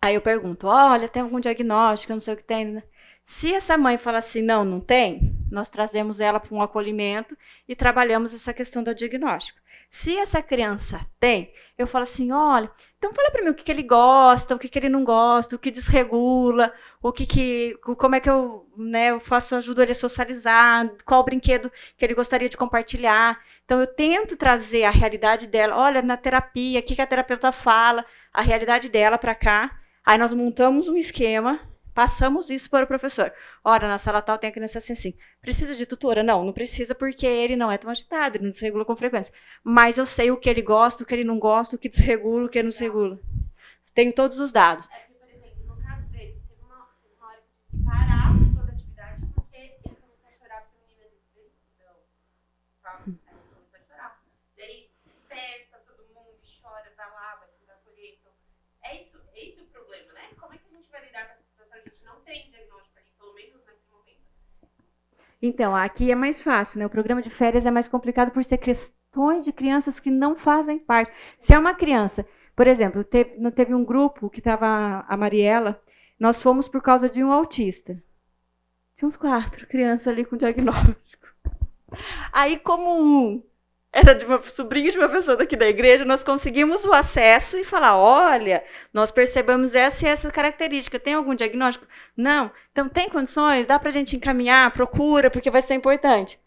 [0.00, 2.12] Aí eu pergunto: olha, tem algum diagnóstico?
[2.12, 2.64] Não sei o que tem.
[2.66, 2.82] Né?
[3.24, 7.74] Se essa mãe fala assim, não, não tem, nós trazemos ela para um acolhimento e
[7.74, 9.60] trabalhamos essa questão do diagnóstico.
[9.90, 13.72] Se essa criança tem, eu falo assim, olha, então fala para mim o que, que
[13.72, 16.72] ele gosta, o que, que ele não gosta, o que desregula,
[17.02, 21.24] o que, que como é que eu, né, eu faço ajudo ele a socializar, qual
[21.24, 23.40] brinquedo que ele gostaria de compartilhar.
[23.64, 27.50] Então eu tento trazer a realidade dela, olha, na terapia, o que, que a terapeuta
[27.50, 29.78] fala, a realidade dela para cá.
[30.04, 31.60] Aí nós montamos um esquema
[31.98, 33.32] Passamos isso para o professor.
[33.64, 35.14] Ora, na sala tal tem a criança assim, assim.
[35.40, 36.22] Precisa de tutora?
[36.22, 39.34] Não, não precisa porque ele não é tão agitado, ele não desregula com frequência.
[39.64, 42.44] Mas eu sei o que ele gosta, o que ele não gosta, o que desregula,
[42.44, 43.18] o que não desregula.
[43.94, 44.88] Tenho todos os dados.
[44.92, 48.30] É que, por exemplo, no caso dele, teve uma, uma hora que tive que parar
[48.54, 51.02] toda a atividade porque ele começou a chorar porque o menino
[51.34, 51.50] dele
[51.82, 51.96] não.
[52.80, 52.94] Tá?
[52.94, 54.22] Aí ele começou a chorar.
[54.56, 54.88] Daí
[55.28, 56.30] festa, todo mundo
[56.62, 58.14] chora, vai lá, vai tentar colher.
[58.20, 58.30] Então,
[58.84, 60.30] é isso, é esse o problema, né?
[60.38, 61.78] Como é que a gente vai lidar com essa situação?
[61.78, 64.22] A gente não tem diagnóstico ali, pelo menos naquele momento.
[65.40, 66.86] Então, aqui é mais fácil, né?
[66.86, 70.78] O programa de férias é mais complicado por ser questões de crianças que não fazem
[70.78, 71.12] parte.
[71.38, 72.26] Se é uma criança,
[72.56, 75.80] por exemplo, teve, teve um grupo que estava a Mariela,
[76.18, 78.02] nós fomos por causa de um autista.
[78.96, 81.28] Tinha uns quatro crianças ali com diagnóstico.
[82.32, 83.42] Aí, como um
[83.92, 87.64] era de uma sobrinha de uma pessoa daqui da igreja, nós conseguimos o acesso e
[87.64, 88.62] falar: olha,
[88.92, 90.98] nós percebemos essa e essa característica.
[90.98, 91.86] Tem algum diagnóstico?
[92.16, 92.50] Não.
[92.70, 93.66] Então, tem condições?
[93.66, 94.70] Dá para a gente encaminhar?
[94.72, 96.38] Procura, porque vai ser importante.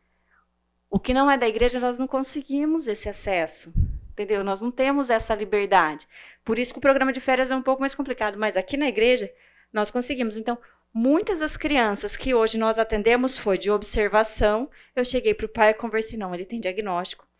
[0.89, 3.73] O que não é da igreja, nós não conseguimos esse acesso.
[4.11, 4.43] Entendeu?
[4.43, 6.07] Nós não temos essa liberdade.
[6.45, 8.37] Por isso que o programa de férias é um pouco mais complicado.
[8.37, 9.31] Mas aqui na igreja,
[9.73, 10.37] nós conseguimos.
[10.37, 10.57] Então,
[10.93, 14.69] muitas das crianças que hoje nós atendemos foi de observação.
[14.95, 17.30] Eu cheguei para o pai e conversei: não, ele tem diagnóstico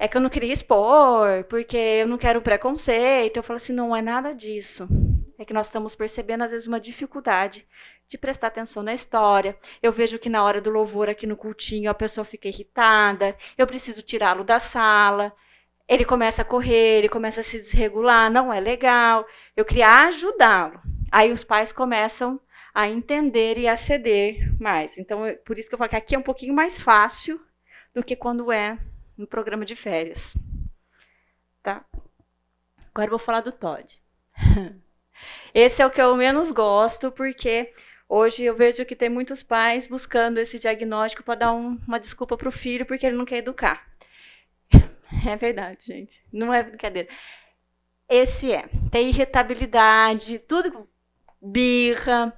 [0.00, 3.36] é que eu não queria expor, porque eu não quero preconceito.
[3.36, 4.88] Eu falo assim, não é nada disso.
[5.38, 7.68] É que nós estamos percebendo, às vezes, uma dificuldade
[8.08, 9.58] de prestar atenção na história.
[9.82, 13.66] Eu vejo que na hora do louvor aqui no cultinho a pessoa fica irritada, eu
[13.66, 15.34] preciso tirá-lo da sala.
[15.86, 19.26] Ele começa a correr, ele começa a se desregular, não é legal.
[19.54, 20.80] Eu queria ajudá-lo.
[21.12, 22.40] Aí os pais começam
[22.74, 24.96] a entender e a ceder mais.
[24.96, 27.38] Então, por isso que eu falo que aqui é um pouquinho mais fácil
[27.94, 28.78] do que quando é
[29.20, 30.34] no programa de férias.
[31.62, 31.84] Tá?
[32.88, 34.02] Agora eu vou falar do Todd.
[35.52, 37.74] Esse é o que eu menos gosto, porque
[38.08, 42.36] hoje eu vejo que tem muitos pais buscando esse diagnóstico para dar um, uma desculpa
[42.36, 43.86] para o filho porque ele não quer educar.
[45.28, 46.22] É verdade, gente.
[46.32, 47.08] Não é brincadeira.
[48.08, 48.70] Esse é.
[48.92, 50.88] Tem irritabilidade, tudo
[51.42, 52.32] birra,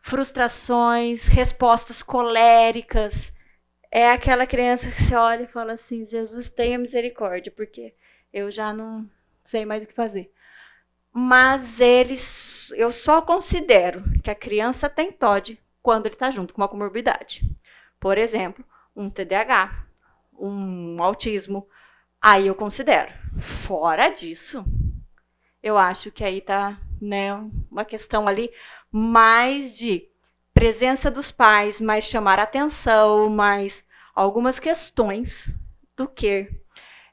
[0.00, 3.32] frustrações, respostas coléricas
[3.90, 7.94] é aquela criança que você olha e fala assim: Jesus, tenha misericórdia, porque
[8.32, 9.08] eu já não
[9.44, 10.32] sei mais o que fazer.
[11.12, 16.60] Mas eles, eu só considero que a criança tem TOD quando ele está junto com
[16.60, 17.42] uma comorbidade.
[17.98, 18.64] Por exemplo,
[18.94, 19.86] um TDAH,
[20.38, 21.68] um autismo.
[22.22, 23.12] Aí eu considero.
[23.40, 24.64] Fora disso,
[25.62, 27.34] eu acho que aí está né,
[27.70, 28.52] uma questão ali
[28.90, 30.09] mais de
[30.60, 33.82] presença dos pais, mais chamar atenção, mais
[34.14, 35.54] algumas questões
[35.96, 36.50] do que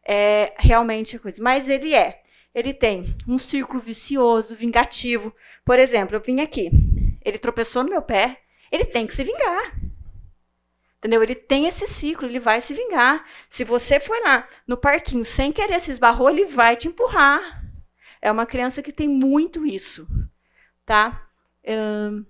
[0.06, 1.42] é, realmente a coisa.
[1.42, 2.24] Mas ele é.
[2.54, 5.34] Ele tem um círculo vicioso, vingativo.
[5.64, 6.70] Por exemplo, eu vim aqui,
[7.24, 9.80] ele tropeçou no meu pé, ele tem que se vingar.
[10.98, 11.24] Entendeu?
[11.24, 13.26] Ele tem esse ciclo, ele vai se vingar.
[13.50, 17.64] Se você for lá no parquinho sem querer se esbarrou, ele vai te empurrar.
[18.22, 20.06] É uma criança que tem muito isso,
[20.86, 21.30] tá?
[21.66, 22.26] Hum,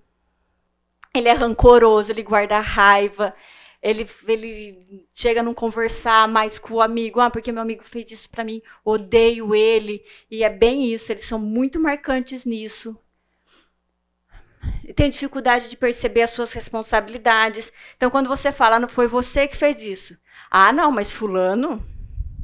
[1.17, 3.33] ele é rancoroso, ele guarda raiva,
[3.81, 8.11] ele, ele chega a não conversar mais com o amigo, ah, porque meu amigo fez
[8.11, 10.03] isso para mim, odeio ele.
[10.29, 12.97] E é bem isso, eles são muito marcantes nisso.
[14.95, 17.71] Tem dificuldade de perceber as suas responsabilidades.
[17.95, 20.17] Então, quando você fala, não foi você que fez isso.
[20.49, 21.85] Ah, não, mas fulano,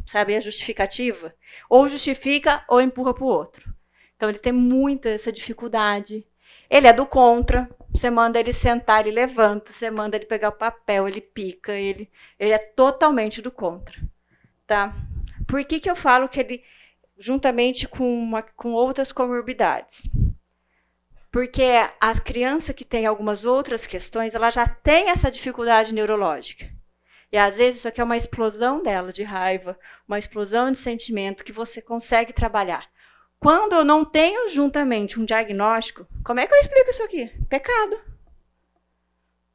[0.06, 1.34] sabe a justificativa?
[1.70, 3.74] Ou justifica ou empurra para o outro.
[4.16, 6.26] Então, ele tem muita essa dificuldade.
[6.70, 7.70] Ele é do contra.
[7.94, 9.72] Você manda ele sentar, ele levanta.
[9.72, 11.74] Você manda ele pegar o papel, ele pica.
[11.74, 13.96] Ele, ele é totalmente do contra.
[14.66, 14.94] Tá?
[15.48, 16.64] Por que, que eu falo que ele,
[17.18, 20.10] juntamente com, uma, com outras comorbidades?
[21.32, 21.64] Porque
[22.00, 26.72] a criança que tem algumas outras questões, ela já tem essa dificuldade neurológica.
[27.32, 29.78] E às vezes isso aqui é uma explosão dela de raiva,
[30.08, 32.88] uma explosão de sentimento que você consegue trabalhar.
[33.44, 37.30] Quando eu não tenho juntamente um diagnóstico, como é que eu explico isso aqui?
[37.50, 38.02] Pecado.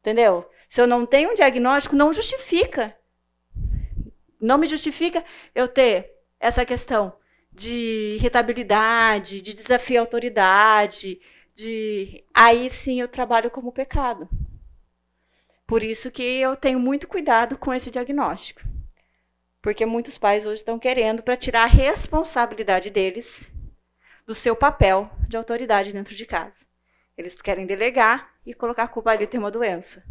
[0.00, 0.46] Entendeu?
[0.68, 2.94] Se eu não tenho um diagnóstico, não justifica.
[4.38, 5.24] Não me justifica
[5.54, 7.16] eu ter essa questão
[7.50, 11.18] de irritabilidade, de desafio à autoridade,
[11.54, 14.28] de aí sim eu trabalho como pecado.
[15.66, 18.60] Por isso que eu tenho muito cuidado com esse diagnóstico.
[19.62, 23.50] Porque muitos pais hoje estão querendo para tirar a responsabilidade deles
[24.28, 26.66] do seu papel de autoridade dentro de casa.
[27.16, 30.04] Eles querem delegar e colocar a culpa ali ter uma doença.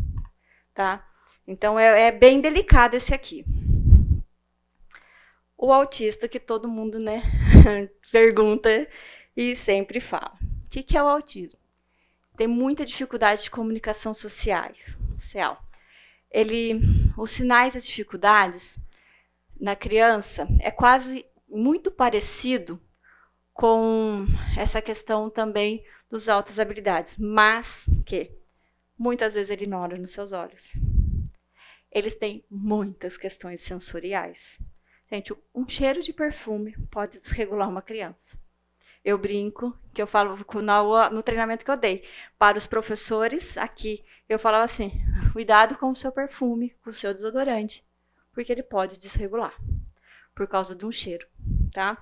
[0.73, 1.07] Tá?
[1.47, 3.45] Então é, é bem delicado esse aqui.
[5.55, 7.21] O autista que todo mundo né,
[8.11, 8.89] pergunta
[9.35, 10.35] e sempre fala.
[10.65, 11.59] O que, que é o autismo?
[12.35, 14.71] Tem muita dificuldade de comunicação social.
[15.15, 15.63] social.
[16.31, 16.81] Ele,
[17.15, 18.79] os sinais e as dificuldades
[19.59, 22.81] na criança é quase muito parecido
[23.57, 28.31] com essa questão também dos altas habilidades, mas que
[28.95, 30.73] muitas vezes ele não olha nos seus olhos.
[31.91, 34.59] Eles têm muitas questões sensoriais.
[35.11, 38.37] Gente, um cheiro de perfume pode desregular uma criança.
[39.03, 42.03] Eu brinco, que eu falo no, no treinamento que eu dei
[42.37, 44.91] para os professores aqui, eu falava assim:
[45.33, 47.83] cuidado com o seu perfume, com o seu desodorante,
[48.33, 49.55] porque ele pode desregular
[50.35, 51.25] por causa de um cheiro,
[51.73, 51.97] tá?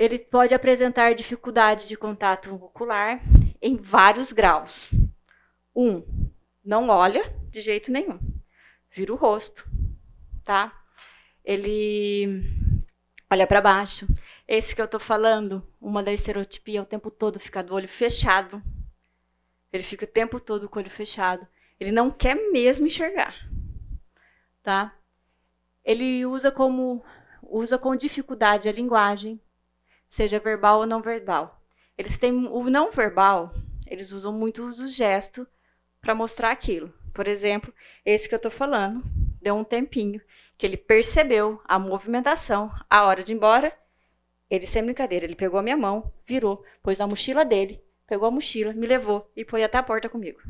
[0.00, 3.20] Ele pode apresentar dificuldade de contato ocular
[3.60, 4.92] em vários graus.
[5.76, 6.02] Um,
[6.64, 8.18] não olha de jeito nenhum,
[8.90, 9.68] vira o rosto,
[10.42, 10.72] tá?
[11.44, 12.26] Ele
[13.30, 14.06] olha para baixo.
[14.48, 17.86] Esse que eu estou falando, uma da estereotipia, é o tempo todo fica do olho
[17.86, 18.62] fechado.
[19.70, 21.46] Ele fica o tempo todo com o olho fechado.
[21.78, 23.36] Ele não quer mesmo enxergar,
[24.62, 24.96] tá?
[25.84, 27.04] Ele usa como
[27.42, 29.38] usa com dificuldade a linguagem,
[30.10, 31.62] seja verbal ou não verbal.
[31.96, 33.54] Eles têm o não verbal,
[33.86, 35.46] eles usam muito o gesto
[36.00, 36.92] para mostrar aquilo.
[37.14, 37.72] Por exemplo,
[38.04, 39.04] esse que eu estou falando,
[39.40, 40.20] deu um tempinho
[40.58, 43.72] que ele percebeu a movimentação, a hora de ir embora.
[44.50, 48.32] Ele, sem brincadeira, ele pegou a minha mão, virou, pôs na mochila dele, pegou a
[48.32, 50.40] mochila, me levou e foi até a porta comigo.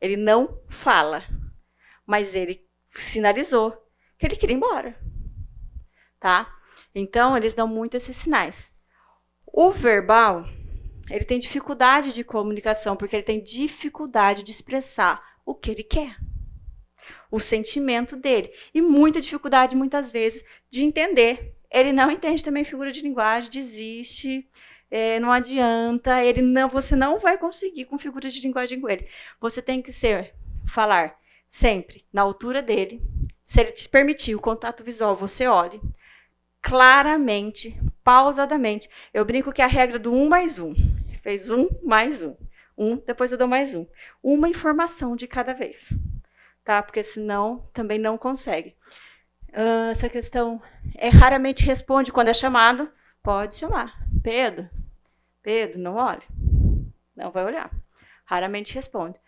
[0.00, 1.22] Ele não fala,
[2.06, 3.72] mas ele sinalizou
[4.18, 4.98] que ele queria ir embora.
[6.18, 6.59] Tá?
[6.94, 8.72] Então, eles dão muito esses sinais.
[9.46, 10.44] O verbal,
[11.10, 16.16] ele tem dificuldade de comunicação, porque ele tem dificuldade de expressar o que ele quer.
[17.30, 18.52] O sentimento dele.
[18.74, 21.56] E muita dificuldade, muitas vezes, de entender.
[21.70, 24.48] Ele não entende também figura de linguagem, desiste,
[24.90, 29.06] é, não adianta, ele não, você não vai conseguir com figura de linguagem com ele.
[29.40, 30.34] Você tem que ser,
[30.66, 31.16] falar
[31.48, 33.00] sempre na altura dele.
[33.44, 35.80] Se ele te permitir o contato visual, você olhe
[36.62, 38.88] claramente, pausadamente.
[39.12, 40.74] Eu brinco que é a regra do um mais um.
[41.22, 42.36] Fez um mais um.
[42.76, 43.86] Um, depois eu dou mais um.
[44.22, 45.92] Uma informação de cada vez.
[46.64, 46.82] Tá?
[46.82, 48.74] Porque senão também não consegue.
[49.48, 50.62] Uh, essa questão
[50.94, 52.90] é raramente responde quando é chamado.
[53.22, 53.98] Pode chamar.
[54.22, 54.68] Pedro,
[55.42, 56.22] Pedro, não olha.
[57.14, 57.70] Não vai olhar.
[58.24, 59.18] Raramente responde.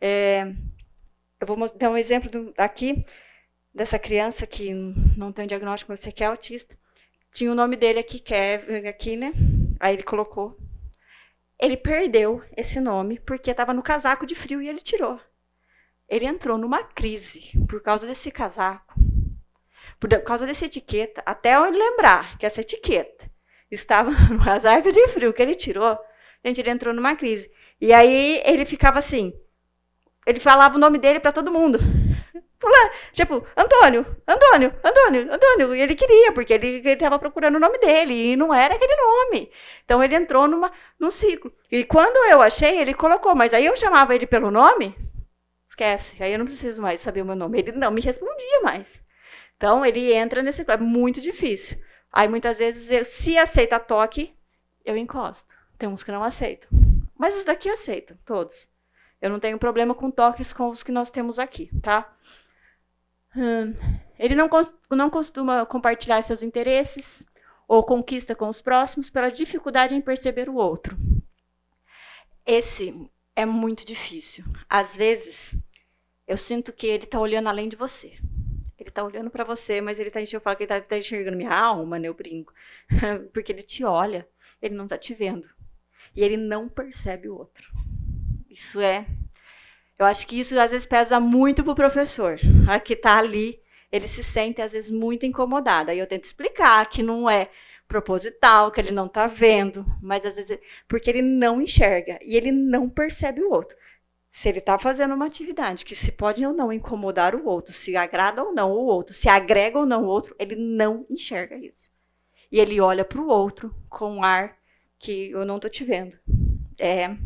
[0.00, 0.52] É,
[1.40, 3.04] eu vou dar um exemplo do, aqui
[3.76, 6.74] dessa criança que não tem diagnóstico, mas você que é autista.
[7.30, 9.34] Tinha o nome dele aqui, Kevin, aqui, né?
[9.78, 10.56] Aí ele colocou.
[11.60, 15.20] Ele perdeu esse nome porque estava no casaco de frio e ele tirou.
[16.08, 18.94] Ele entrou numa crise por causa desse casaco,
[20.00, 23.30] por causa dessa etiqueta, até eu lembrar que essa etiqueta
[23.70, 25.98] estava no casaco de frio que ele tirou.
[26.42, 27.50] Gente, ele entrou numa crise.
[27.78, 29.34] E aí ele ficava assim,
[30.26, 31.78] ele falava o nome dele para todo mundo.
[32.58, 35.74] Pula, tipo, Antônio, Antônio, Antônio, Antônio.
[35.74, 39.50] E ele queria, porque ele estava procurando o nome dele, e não era aquele nome.
[39.84, 41.52] Então ele entrou numa, num ciclo.
[41.70, 44.96] E quando eu achei, ele colocou, mas aí eu chamava ele pelo nome,
[45.68, 47.58] esquece, aí eu não preciso mais saber o meu nome.
[47.58, 49.02] Ele não me respondia mais.
[49.56, 50.64] Então ele entra nesse.
[50.66, 51.78] É muito difícil.
[52.12, 54.34] Aí muitas vezes, eu, se aceita toque,
[54.84, 55.54] eu encosto.
[55.76, 56.68] Tem uns que não aceitam.
[57.18, 58.68] Mas os daqui aceitam, todos.
[59.20, 62.10] Eu não tenho problema com toques com os que nós temos aqui, tá?
[64.18, 64.48] Ele não,
[64.90, 67.24] não costuma compartilhar seus interesses
[67.68, 70.96] ou conquista com os próximos pela dificuldade em perceber o outro.
[72.44, 74.44] Esse é muito difícil.
[74.68, 75.58] Às vezes,
[76.26, 78.16] eu sinto que ele está olhando além de você.
[78.78, 80.98] Ele está olhando para você, mas ele está enxergando, eu falo que ele está tá
[80.98, 82.08] enxergando minha alma, né?
[82.08, 82.52] Eu brinco.
[83.32, 84.28] Porque ele te olha,
[84.62, 85.48] ele não está te vendo.
[86.14, 87.70] E ele não percebe o outro.
[88.48, 89.06] Isso é
[89.98, 92.38] eu acho que isso às vezes pesa muito para o professor.
[92.68, 95.90] A que está ali, ele se sente às vezes muito incomodado.
[95.90, 97.48] Aí eu tento explicar que não é
[97.88, 102.50] proposital, que ele não está vendo, mas às vezes porque ele não enxerga e ele
[102.50, 103.76] não percebe o outro.
[104.28, 107.96] Se ele está fazendo uma atividade que se pode ou não incomodar o outro, se
[107.96, 111.88] agrada ou não o outro, se agrega ou não o outro, ele não enxerga isso.
[112.52, 114.58] E ele olha para o outro com um ar
[114.98, 116.18] que eu não estou te vendo.
[116.78, 117.16] É,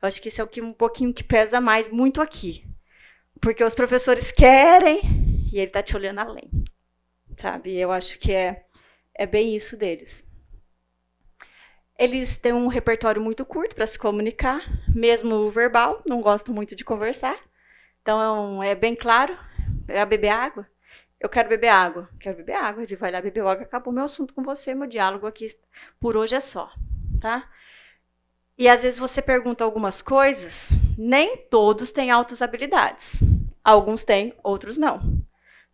[0.00, 2.66] eu acho que esse é o que um pouquinho que pesa mais muito aqui.
[3.40, 5.00] Porque os professores querem
[5.52, 6.50] e ele está te olhando além.
[7.38, 7.76] Sabe?
[7.76, 8.66] Eu acho que é,
[9.14, 10.24] é bem isso deles.
[11.98, 14.60] Eles têm um repertório muito curto para se comunicar,
[14.94, 17.38] mesmo verbal, não gostam muito de conversar.
[18.02, 19.36] Então é bem claro,
[19.88, 20.68] é beber água.
[21.18, 22.82] Eu quero beber água, quero beber água.
[22.82, 25.48] Ele vai lá beber água, acabou meu assunto com você, meu diálogo aqui
[25.98, 26.70] por hoje é só,
[27.20, 27.50] tá?
[28.58, 33.22] E às vezes você pergunta algumas coisas, nem todos têm altas habilidades.
[33.62, 35.26] Alguns têm, outros não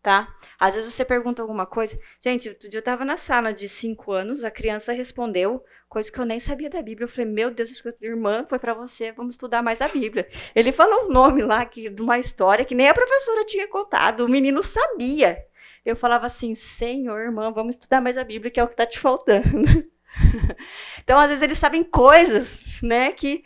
[0.02, 0.34] tá?
[0.58, 1.98] Às vezes você pergunta alguma coisa.
[2.20, 6.18] Gente, outro dia eu estava na sala de cinco anos, a criança respondeu coisa que
[6.18, 7.04] eu nem sabia da Bíblia.
[7.04, 7.70] Eu falei, meu Deus,
[8.00, 10.28] irmã, foi para você, vamos estudar mais a Bíblia.
[10.54, 14.24] Ele falou um nome lá que, de uma história que nem a professora tinha contado,
[14.24, 15.46] o menino sabia.
[15.84, 18.86] Eu falava assim, Senhor, irmã, vamos estudar mais a Bíblia, que é o que está
[18.86, 19.68] te faltando.
[21.02, 23.44] então, às vezes, eles sabem coisas, né, que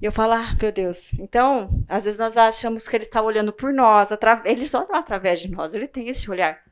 [0.00, 1.12] eu falo, ah, meu Deus.
[1.14, 4.10] Então, às vezes nós achamos que ele está olhando por nós,
[4.44, 6.62] eles olham através de nós, ele tem esse olhar.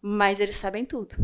[0.00, 1.14] Mas eles sabem tudo.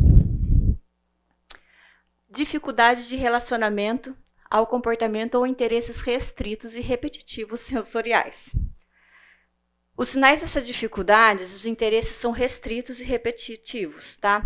[2.28, 4.16] Dificuldade de relacionamento
[4.48, 8.54] ao comportamento ou interesses restritos e repetitivos sensoriais.
[9.96, 14.42] Os sinais dessas dificuldades, os interesses são restritos e repetitivos, tá?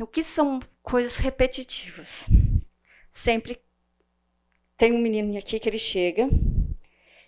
[0.00, 2.30] O que são coisas repetitivas?
[3.10, 3.60] Sempre
[4.76, 6.28] tem um menino aqui que ele chega,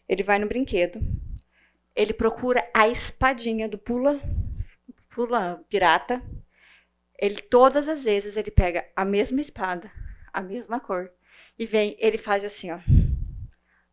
[0.08, 1.00] ele vai no brinquedo,
[1.94, 4.20] ele procura a espadinha do pula,
[5.10, 6.22] pula pirata.
[7.20, 9.90] Ele todas as vezes ele pega a mesma espada,
[10.32, 11.10] a mesma cor
[11.58, 12.78] e vem, ele faz assim, ó.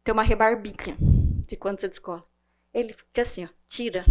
[0.03, 0.95] Tem uma rebarbinha
[1.47, 2.23] de quando você descola.
[2.71, 4.05] Ele fica assim, ó, tira,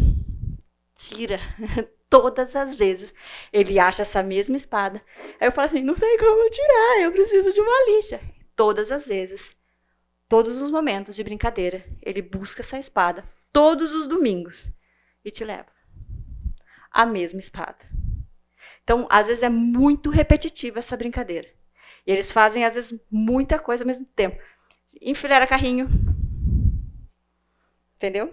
[0.97, 1.39] tira.
[2.15, 3.13] todas as vezes
[3.53, 5.03] ele acha essa mesma espada.
[5.41, 8.21] Aí eu falo assim, não sei como tirar, eu preciso de uma lixa
[8.55, 9.57] todas as vezes,
[10.29, 14.71] todos os momentos de brincadeira, ele busca essa espada todos os domingos
[15.25, 15.67] e te leva
[16.93, 17.85] a mesma espada.
[18.85, 21.49] Então, às vezes é muito repetitiva essa brincadeira.
[22.07, 24.41] E eles fazem, às vezes, muita coisa ao mesmo tempo.
[25.01, 25.89] Enfileira carrinho.
[27.97, 28.31] Entendeu?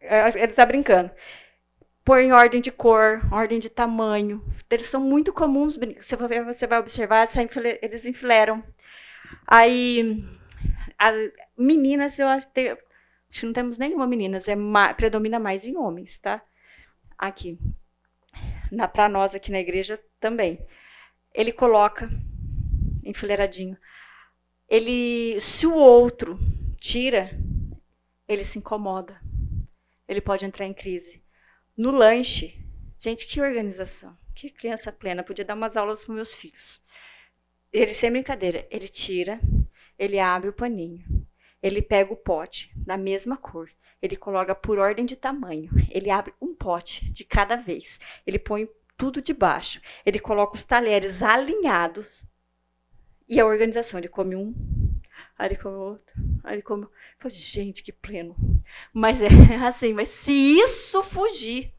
[0.00, 1.10] É, ele está brincando.
[2.06, 4.42] Pôr em ordem de cor, ordem de tamanho.
[4.70, 5.76] Eles são muito comuns.
[6.00, 7.28] Você vai observar,
[7.82, 8.64] eles enfileiram
[9.46, 10.24] Aí,
[11.56, 12.76] meninas, eu acho, que
[13.44, 14.56] não temos nenhuma meninas, é
[14.96, 16.42] predomina mais em homens, tá?
[17.18, 17.58] Aqui.
[18.70, 20.64] Na, nós aqui na igreja também.
[21.34, 22.10] Ele coloca
[23.04, 23.76] enfileiradinho.
[24.68, 26.38] Ele, se o outro
[26.80, 27.30] tira,
[28.26, 29.20] ele se incomoda.
[30.08, 31.22] Ele pode entrar em crise.
[31.76, 32.58] No lanche,
[32.98, 34.16] gente, que organização.
[34.34, 35.22] Que criança plena.
[35.22, 36.80] Podia dar umas aulas para meus filhos.
[37.70, 39.38] Ele, sem brincadeira, ele tira,
[39.98, 41.04] ele abre o paninho,
[41.62, 43.70] ele pega o pote da mesma cor,
[44.00, 48.68] ele coloca por ordem de tamanho, ele abre um pote de cada vez, ele põe
[48.96, 52.24] tudo debaixo, ele coloca os talheres alinhados
[53.28, 54.54] e a organização, ele come um,
[55.38, 56.14] aí ele come outro,
[56.44, 56.86] aí ele come.
[57.26, 58.36] Falo, gente, que pleno.
[58.92, 59.28] Mas é
[59.66, 61.72] assim, mas se isso fugir,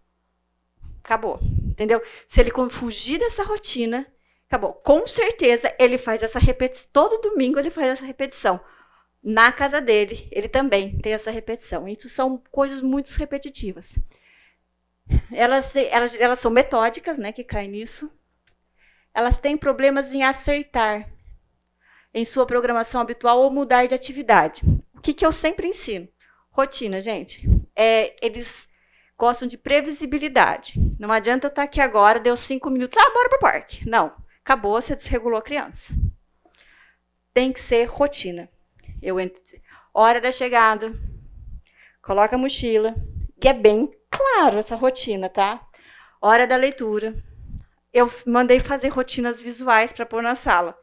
[1.03, 1.39] acabou.
[1.65, 2.01] Entendeu?
[2.27, 4.05] Se ele fugir dessa rotina,
[4.47, 4.73] Acabou.
[4.73, 6.89] Com certeza ele faz essa repetição.
[6.93, 8.59] Todo domingo ele faz essa repetição.
[9.21, 11.85] Na casa dele, ele também tem essa repetição.
[11.85, 13.99] Isso são coisas muito repetitivas.
[15.33, 18.09] Elas, elas, elas são metódicas, né, que caem nisso.
[19.13, 21.09] Elas têm problemas em acertar
[22.13, 24.61] em sua programação habitual ou mudar de atividade.
[24.97, 26.07] O que, que eu sempre ensino?
[26.51, 27.47] Rotina, gente.
[27.75, 28.67] É, eles
[29.17, 30.73] gostam de previsibilidade.
[30.99, 33.87] Não adianta eu estar aqui agora, deu cinco minutos, ah, bora pro parque.
[33.87, 34.13] Não
[34.47, 35.93] acabou, você desregulou a criança.
[37.33, 38.49] Tem que ser rotina.
[39.01, 39.41] Eu entro,
[39.93, 40.97] hora da chegada,
[42.01, 42.95] coloca a mochila,
[43.43, 45.61] e é bem claro essa rotina, tá?
[46.21, 47.21] Hora da leitura.
[47.93, 50.77] Eu mandei fazer rotinas visuais para pôr na sala.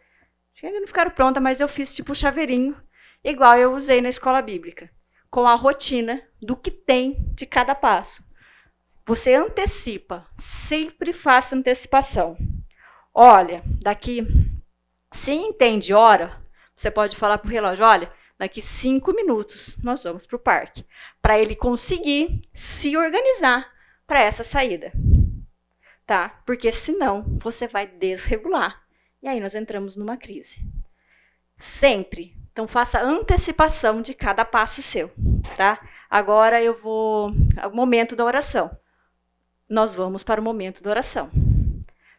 [0.53, 2.77] Acho que ainda não ficaram prontas, mas eu fiz tipo chaveirinho,
[3.25, 4.91] igual eu usei na escola bíblica,
[5.31, 8.23] com a rotina do que tem de cada passo.
[9.07, 12.37] Você antecipa, sempre faça antecipação.
[13.13, 14.27] Olha, daqui,
[15.13, 16.43] se entende hora,
[16.77, 20.85] você pode falar para o relógio, olha, daqui cinco minutos nós vamos para o parque,
[21.23, 23.73] para ele conseguir se organizar
[24.07, 24.93] para essa saída,
[26.07, 26.29] tá?
[26.45, 28.83] Porque senão você vai desregular
[29.23, 30.63] e aí nós entramos numa crise.
[31.57, 32.37] Sempre.
[32.55, 35.11] Então faça antecipação de cada passo seu,
[35.57, 35.85] tá?
[36.09, 38.71] Agora eu vou ao momento da oração.
[39.69, 41.33] Nós vamos para o momento da oração.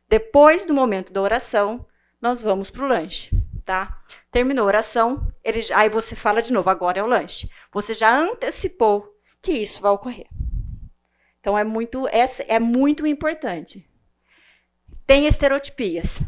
[0.09, 1.85] Depois do momento da oração,
[2.21, 3.31] nós vamos para o lanche.
[3.63, 4.03] tá?
[4.29, 7.49] Terminou a oração, ele, aí você fala de novo, agora é o lanche.
[7.71, 10.27] Você já antecipou que isso vai ocorrer.
[11.39, 13.89] Então é muito, é muito importante.
[15.07, 16.19] Tem estereotipias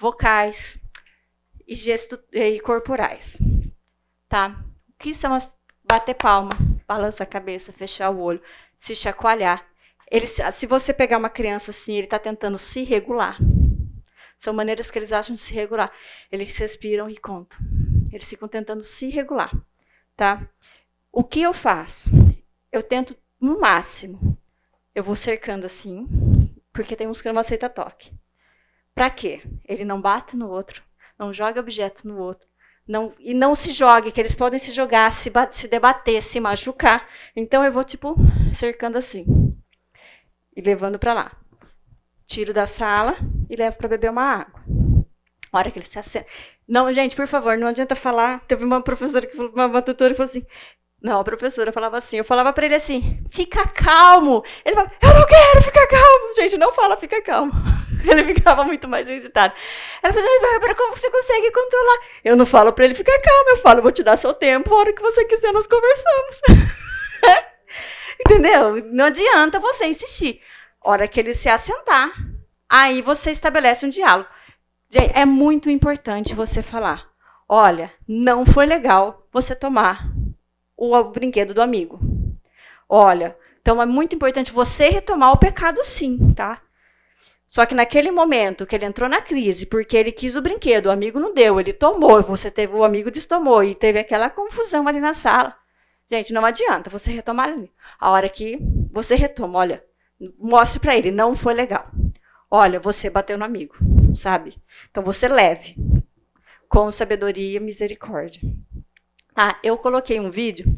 [0.00, 0.80] vocais
[1.66, 3.38] e gesto e corporais,
[4.28, 4.64] tá?
[4.88, 5.54] O que são as
[5.84, 6.50] bater palma,
[6.86, 8.42] balançar a cabeça, fechar o olho,
[8.78, 9.66] se chacoalhar.
[10.10, 13.38] Ele, se você pegar uma criança assim, ele está tentando se regular.
[14.38, 15.92] São maneiras que eles acham de se regular.
[16.30, 17.58] Eles respiram e contam.
[18.12, 19.50] Eles ficam tentando se regular,
[20.16, 20.48] tá?
[21.10, 22.10] O que eu faço?
[22.70, 24.38] Eu tento, no máximo,
[24.94, 26.06] eu vou cercando assim,
[26.72, 28.12] porque tem uns que não aceita toque.
[28.94, 29.42] Para quê?
[29.64, 30.82] Ele não bate no outro,
[31.24, 32.46] não joga objeto no outro,
[32.86, 37.08] não, e não se jogue, que eles podem se jogar, se, se debater, se machucar.
[37.34, 38.14] Então eu vou, tipo,
[38.52, 39.24] cercando assim.
[40.54, 41.32] E levando para lá.
[42.26, 43.16] Tiro da sala
[43.48, 44.62] e levo para beber uma água.
[45.50, 46.26] A hora que ele se acena.
[46.68, 48.40] Não, gente, por favor, não adianta falar.
[48.46, 50.46] Teve uma professora que falou, uma tutora que falou assim:
[51.02, 54.42] não, a professora falava assim, eu falava para ele assim, fica calmo.
[54.64, 56.34] Ele falava, eu não quero ficar calmo.
[56.36, 57.52] Gente, não fala, fica calmo.
[58.10, 59.54] Ele ficava muito mais irritado.
[60.02, 61.98] Ela falou, Bárbara, como você consegue controlar?
[62.22, 64.78] Eu não falo para ele ficar calmo, eu falo, vou te dar seu tempo, a
[64.78, 66.40] hora que você quiser nós conversamos.
[68.20, 68.84] Entendeu?
[68.92, 70.40] Não adianta você insistir.
[70.82, 72.12] A hora que ele se assentar,
[72.68, 74.28] aí você estabelece um diálogo.
[75.14, 77.08] É muito importante você falar,
[77.48, 80.06] olha, não foi legal você tomar
[80.76, 81.98] o brinquedo do amigo.
[82.88, 86.60] Olha, então é muito importante você retomar o pecado sim, tá?
[87.54, 90.90] Só que naquele momento que ele entrou na crise, porque ele quis o brinquedo, o
[90.90, 94.98] amigo não deu, ele tomou, você teve o amigo destomou e teve aquela confusão ali
[94.98, 95.54] na sala.
[96.10, 97.72] Gente, não adianta você retomar ali.
[97.96, 98.58] A hora que
[98.90, 99.84] você retoma, olha,
[100.36, 101.88] mostre para ele, não foi legal.
[102.50, 103.76] Olha, você bateu no amigo,
[104.16, 104.56] sabe?
[104.90, 105.76] Então você leve
[106.68, 108.42] com sabedoria e misericórdia.
[109.36, 110.74] Ah, eu coloquei um vídeo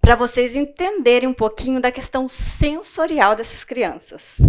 [0.00, 4.40] para vocês entenderem um pouquinho da questão sensorial dessas crianças.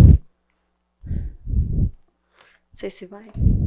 [2.79, 3.58] Sei se vai.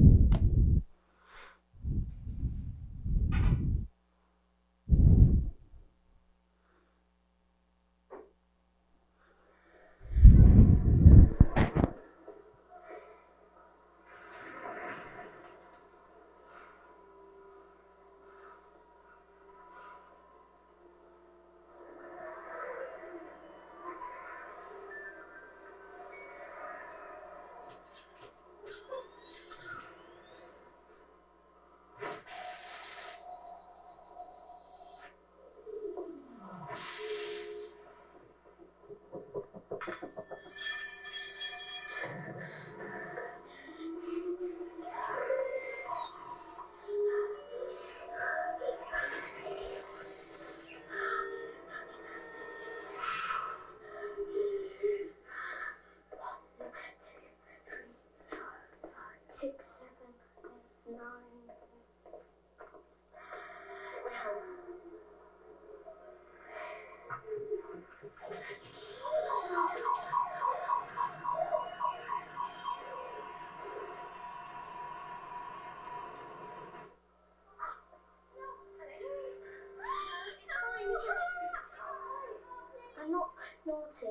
[83.93, 84.07] Naughty.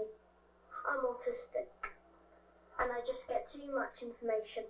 [0.87, 1.67] I'm autistic.
[2.79, 4.63] And I just get too much information.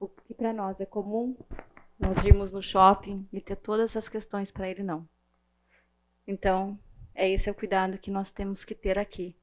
[0.00, 1.36] O que para nós é comum,
[1.98, 5.08] nós irmos no shopping e ter todas essas questões para ele não.
[6.26, 6.78] Então,
[7.14, 9.36] é esse é o cuidado que nós temos que ter aqui,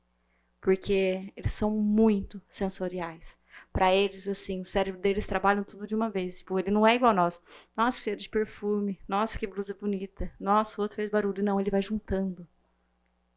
[0.62, 3.38] porque eles são muito sensoriais
[3.76, 6.38] para eles, assim, o cérebro deles trabalha tudo de uma vez.
[6.38, 7.42] Tipo, ele não é igual a nós.
[7.76, 8.98] Nossa, cheiro de perfume.
[9.06, 10.32] Nossa, que blusa bonita.
[10.40, 11.44] Nossa, o outro fez barulho.
[11.44, 12.48] Não, ele vai juntando.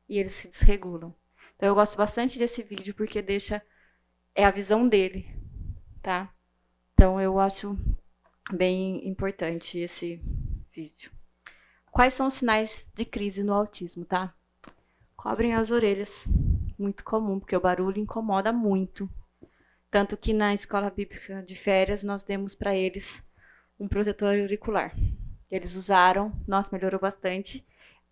[0.09, 1.13] E eles se desregulam.
[1.57, 3.61] Então, eu gosto bastante desse vídeo porque deixa.
[4.33, 5.27] É a visão dele,
[6.01, 6.33] tá?
[6.95, 7.77] Então, eu acho
[8.53, 10.23] bem importante esse
[10.73, 11.11] vídeo.
[11.91, 14.33] Quais são os sinais de crise no autismo, tá?
[15.17, 16.29] Cobrem as orelhas.
[16.79, 19.11] Muito comum, porque o barulho incomoda muito.
[19.91, 23.23] Tanto que na escola bíblica de férias nós demos para eles
[23.81, 24.95] um protetor auricular.
[25.51, 27.65] Eles usaram, nossa, melhorou bastante.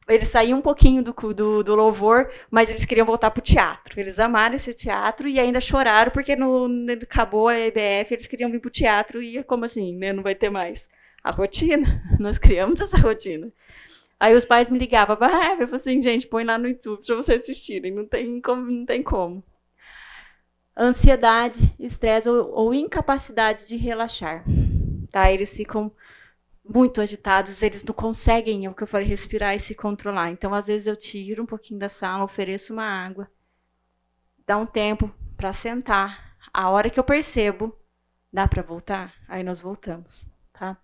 [0.08, 3.98] Eles saíam um pouquinho do, do, do louvor, mas eles queriam voltar para o teatro.
[3.98, 6.66] Eles amaram esse teatro e ainda choraram porque no
[7.02, 10.34] acabou a EBF, eles queriam vir para o teatro e como assim, né, não vai
[10.34, 10.88] ter mais
[11.22, 12.02] a rotina.
[12.20, 13.52] Nós criamos essa rotina.
[14.18, 17.16] Aí os pais me ligavam, ah, eu falei assim, gente, põe lá no YouTube para
[17.16, 19.44] vocês assistirem, não tem como, não tem como.
[20.76, 24.44] Ansiedade, estresse ou, ou incapacidade de relaxar.
[25.10, 25.30] Tá?
[25.30, 25.90] Eles ficam
[26.68, 30.30] muito agitados, eles não conseguem, é o que eu falei, respirar e se controlar.
[30.30, 33.30] Então, às vezes, eu tiro um pouquinho da sala, ofereço uma água,
[34.46, 36.36] dá um tempo para sentar.
[36.52, 37.76] A hora que eu percebo,
[38.32, 39.14] dá para voltar?
[39.28, 40.76] Aí nós voltamos, tá?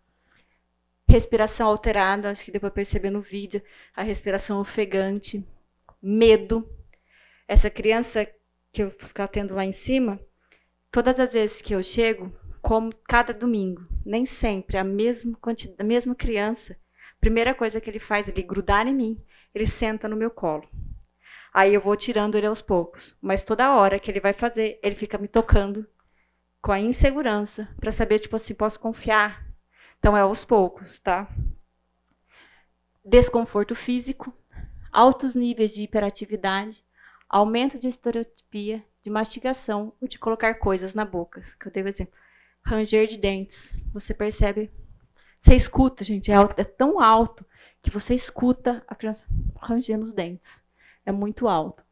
[1.09, 3.63] Respiração alterada, acho que deu para perceber no vídeo,
[3.95, 5.45] a respiração ofegante,
[6.01, 6.69] medo.
[7.47, 8.27] Essa criança
[8.73, 10.19] que eu ficar tendo lá em cima,
[10.91, 12.33] todas as vezes que eu chego,
[12.63, 16.77] como cada domingo, nem sempre a mesma quantidade, a mesma criança,
[17.21, 19.23] primeira coisa que ele faz, ele grudar em mim,
[19.55, 20.69] ele senta no meu colo.
[21.53, 24.97] Aí eu vou tirando ele aos poucos, mas toda hora que ele vai fazer, ele
[24.97, 25.87] fica me tocando
[26.63, 29.47] com a insegurança para saber tipo assim, posso confiar.
[29.99, 31.29] Então é aos poucos, tá?
[33.05, 34.33] Desconforto físico,
[34.91, 36.83] altos níveis de hiperatividade,
[37.33, 41.89] aumento de estereotipia, de mastigação ou de colocar coisas na boca, que eu dei o
[41.89, 42.15] exemplo
[42.65, 43.77] ranger de dentes.
[43.93, 44.71] Você percebe?
[45.41, 47.45] Você escuta, gente, é, alto, é tão alto
[47.83, 49.25] que você escuta a criança
[49.61, 50.63] rangendo os dentes.
[51.05, 51.85] É muito alto.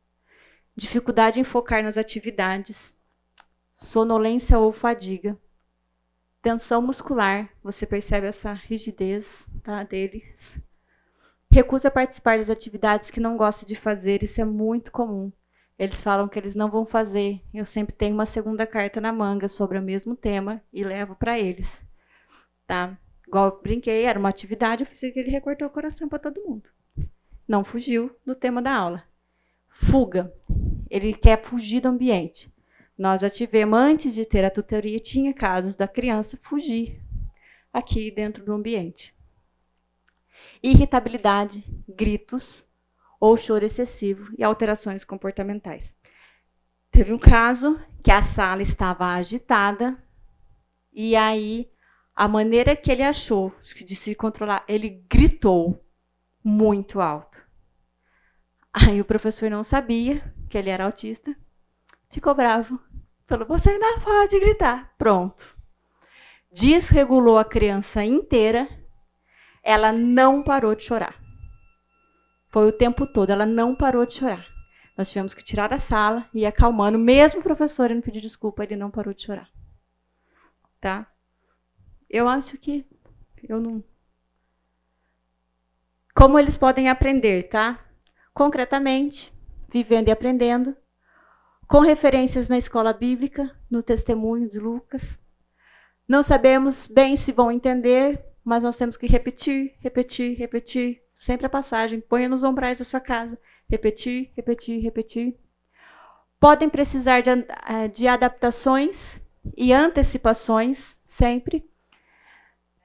[0.77, 2.95] Dificuldade em focar nas atividades,
[3.75, 5.37] sonolência ou fadiga,
[6.41, 10.59] tensão muscular, você percebe essa rigidez tá, deles.
[11.53, 15.33] Recusa participar das atividades que não gosta de fazer, isso é muito comum.
[15.77, 17.41] Eles falam que eles não vão fazer.
[17.53, 21.41] Eu sempre tenho uma segunda carta na manga sobre o mesmo tema e levo para
[21.41, 21.83] eles.
[22.69, 22.97] Tá?
[23.27, 26.43] Igual eu brinquei, era uma atividade, eu fiz que ele recortou o coração para todo
[26.43, 26.71] mundo.
[27.49, 29.03] Não fugiu do tema da aula.
[29.69, 30.33] Fuga.
[30.89, 32.53] Ele quer fugir do ambiente.
[32.97, 37.03] Nós já tivemos, antes de ter a tutoria, tinha casos da criança fugir
[37.73, 39.13] aqui dentro do ambiente.
[40.63, 42.67] Irritabilidade, gritos,
[43.21, 45.95] ou choro excessivo e alterações comportamentais.
[46.91, 50.03] Teve um caso que a sala estava agitada
[50.93, 51.71] e aí
[52.15, 55.85] a maneira que ele achou de se controlar, ele gritou
[56.43, 57.39] muito alto.
[58.73, 61.37] Aí o professor não sabia que ele era autista,
[62.11, 62.81] ficou bravo.
[63.27, 64.93] Falou: Você não pode gritar.
[64.99, 65.57] Pronto.
[66.53, 68.69] Desregulou a criança inteira,
[69.63, 71.21] ela não parou de chorar.
[72.49, 74.47] Foi o tempo todo, ela não parou de chorar.
[74.97, 78.65] Nós tivemos que tirar da sala e ir acalmando, mesmo o professor indo pedir desculpa,
[78.65, 79.49] ele não parou de chorar.
[80.81, 81.11] Tá?
[82.09, 82.87] Eu acho que
[83.49, 83.83] eu não.
[86.15, 87.83] Como eles podem aprender, tá?
[88.35, 89.33] Concretamente,
[89.73, 90.77] vivendo e aprendendo,
[91.69, 95.19] com referências na escola bíblica, no testemunho de Lucas.
[96.07, 101.51] Não sabemos bem se vão entender, mas nós temos que repetir, repetir, repetir, Sempre a
[101.51, 102.01] passagem.
[102.01, 103.39] Ponha nos ombrais da sua casa.
[103.69, 105.39] Repetir, repetir, repetir.
[106.41, 109.21] Podem precisar de, eh, de adaptações
[109.55, 111.71] e antecipações, sempre.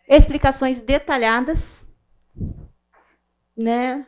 [0.06, 1.88] Explicações detalhadas.
[3.56, 4.06] Né?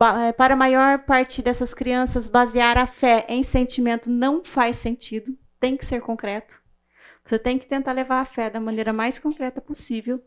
[0.00, 5.36] Eh, para a maior parte dessas crianças, basear a fé em sentimento não faz sentido.
[5.58, 6.62] Tem que ser concreto.
[7.24, 10.22] Você tem que tentar levar a fé da maneira mais concreta possível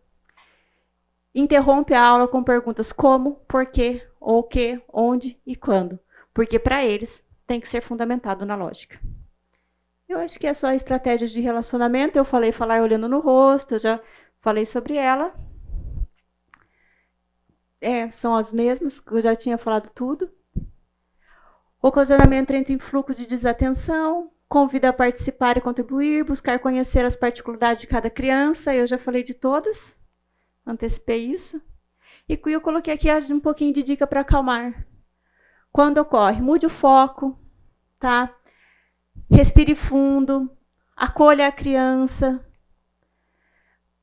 [1.33, 5.99] interrompe a aula com perguntas como, por quê, o que, onde e quando.
[6.33, 8.99] Porque para eles tem que ser fundamentado na lógica.
[10.07, 12.17] Eu acho que é só estratégias de relacionamento.
[12.17, 13.99] Eu falei falar olhando no rosto, eu já
[14.41, 15.35] falei sobre ela.
[17.81, 20.29] É, são as mesmas, eu já tinha falado tudo.
[21.81, 27.81] Ocasionamento entra em fluxo de desatenção, convida a participar e contribuir, buscar conhecer as particularidades
[27.81, 29.98] de cada criança, eu já falei de todas
[30.71, 31.61] antecipei isso.
[32.27, 34.85] E eu coloquei aqui um pouquinho de dica para acalmar.
[35.71, 37.37] Quando ocorre, mude o foco,
[37.99, 38.35] tá?
[39.29, 40.49] Respire fundo,
[40.95, 42.45] acolha a criança,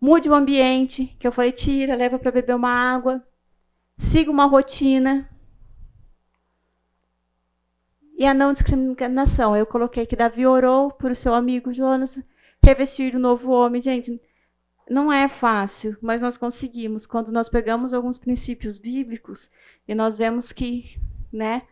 [0.00, 3.26] mude o ambiente, que eu falei, tira, leva para beber uma água,
[3.96, 5.28] siga uma rotina.
[8.18, 12.22] E a não discriminação, eu coloquei que Davi orou por seu amigo Jonas
[12.62, 13.80] revestir o novo homem.
[13.80, 14.20] Gente,
[14.88, 17.06] não é fácil, mas nós conseguimos.
[17.06, 19.50] Quando nós pegamos alguns princípios bíblicos
[19.86, 21.00] e nós vemos que,
[21.32, 21.62] né,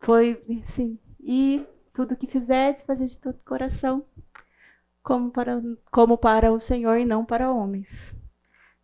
[0.00, 4.04] foi assim, e tudo que fizeres, fazer de todo coração,
[5.02, 8.14] como para, como para o Senhor e não para homens.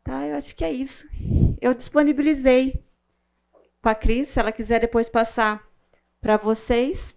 [0.02, 1.06] Tá, eu acho que é isso.
[1.60, 2.82] Eu disponibilizei
[3.82, 5.66] para a Cris, se ela quiser depois passar
[6.20, 7.14] para vocês.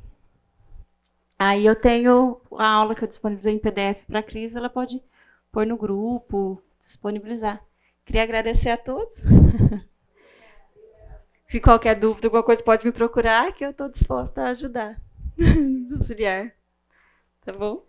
[1.39, 5.01] Aí eu tenho a aula que eu disponibilizei em PDF para a Cris, ela pode
[5.51, 7.63] pôr no grupo, disponibilizar.
[8.05, 9.23] Queria agradecer a todos.
[11.45, 15.01] Se qualquer dúvida, alguma coisa, pode me procurar, que eu estou disposta a ajudar,
[15.93, 16.53] auxiliar.
[17.43, 17.85] Tá bom?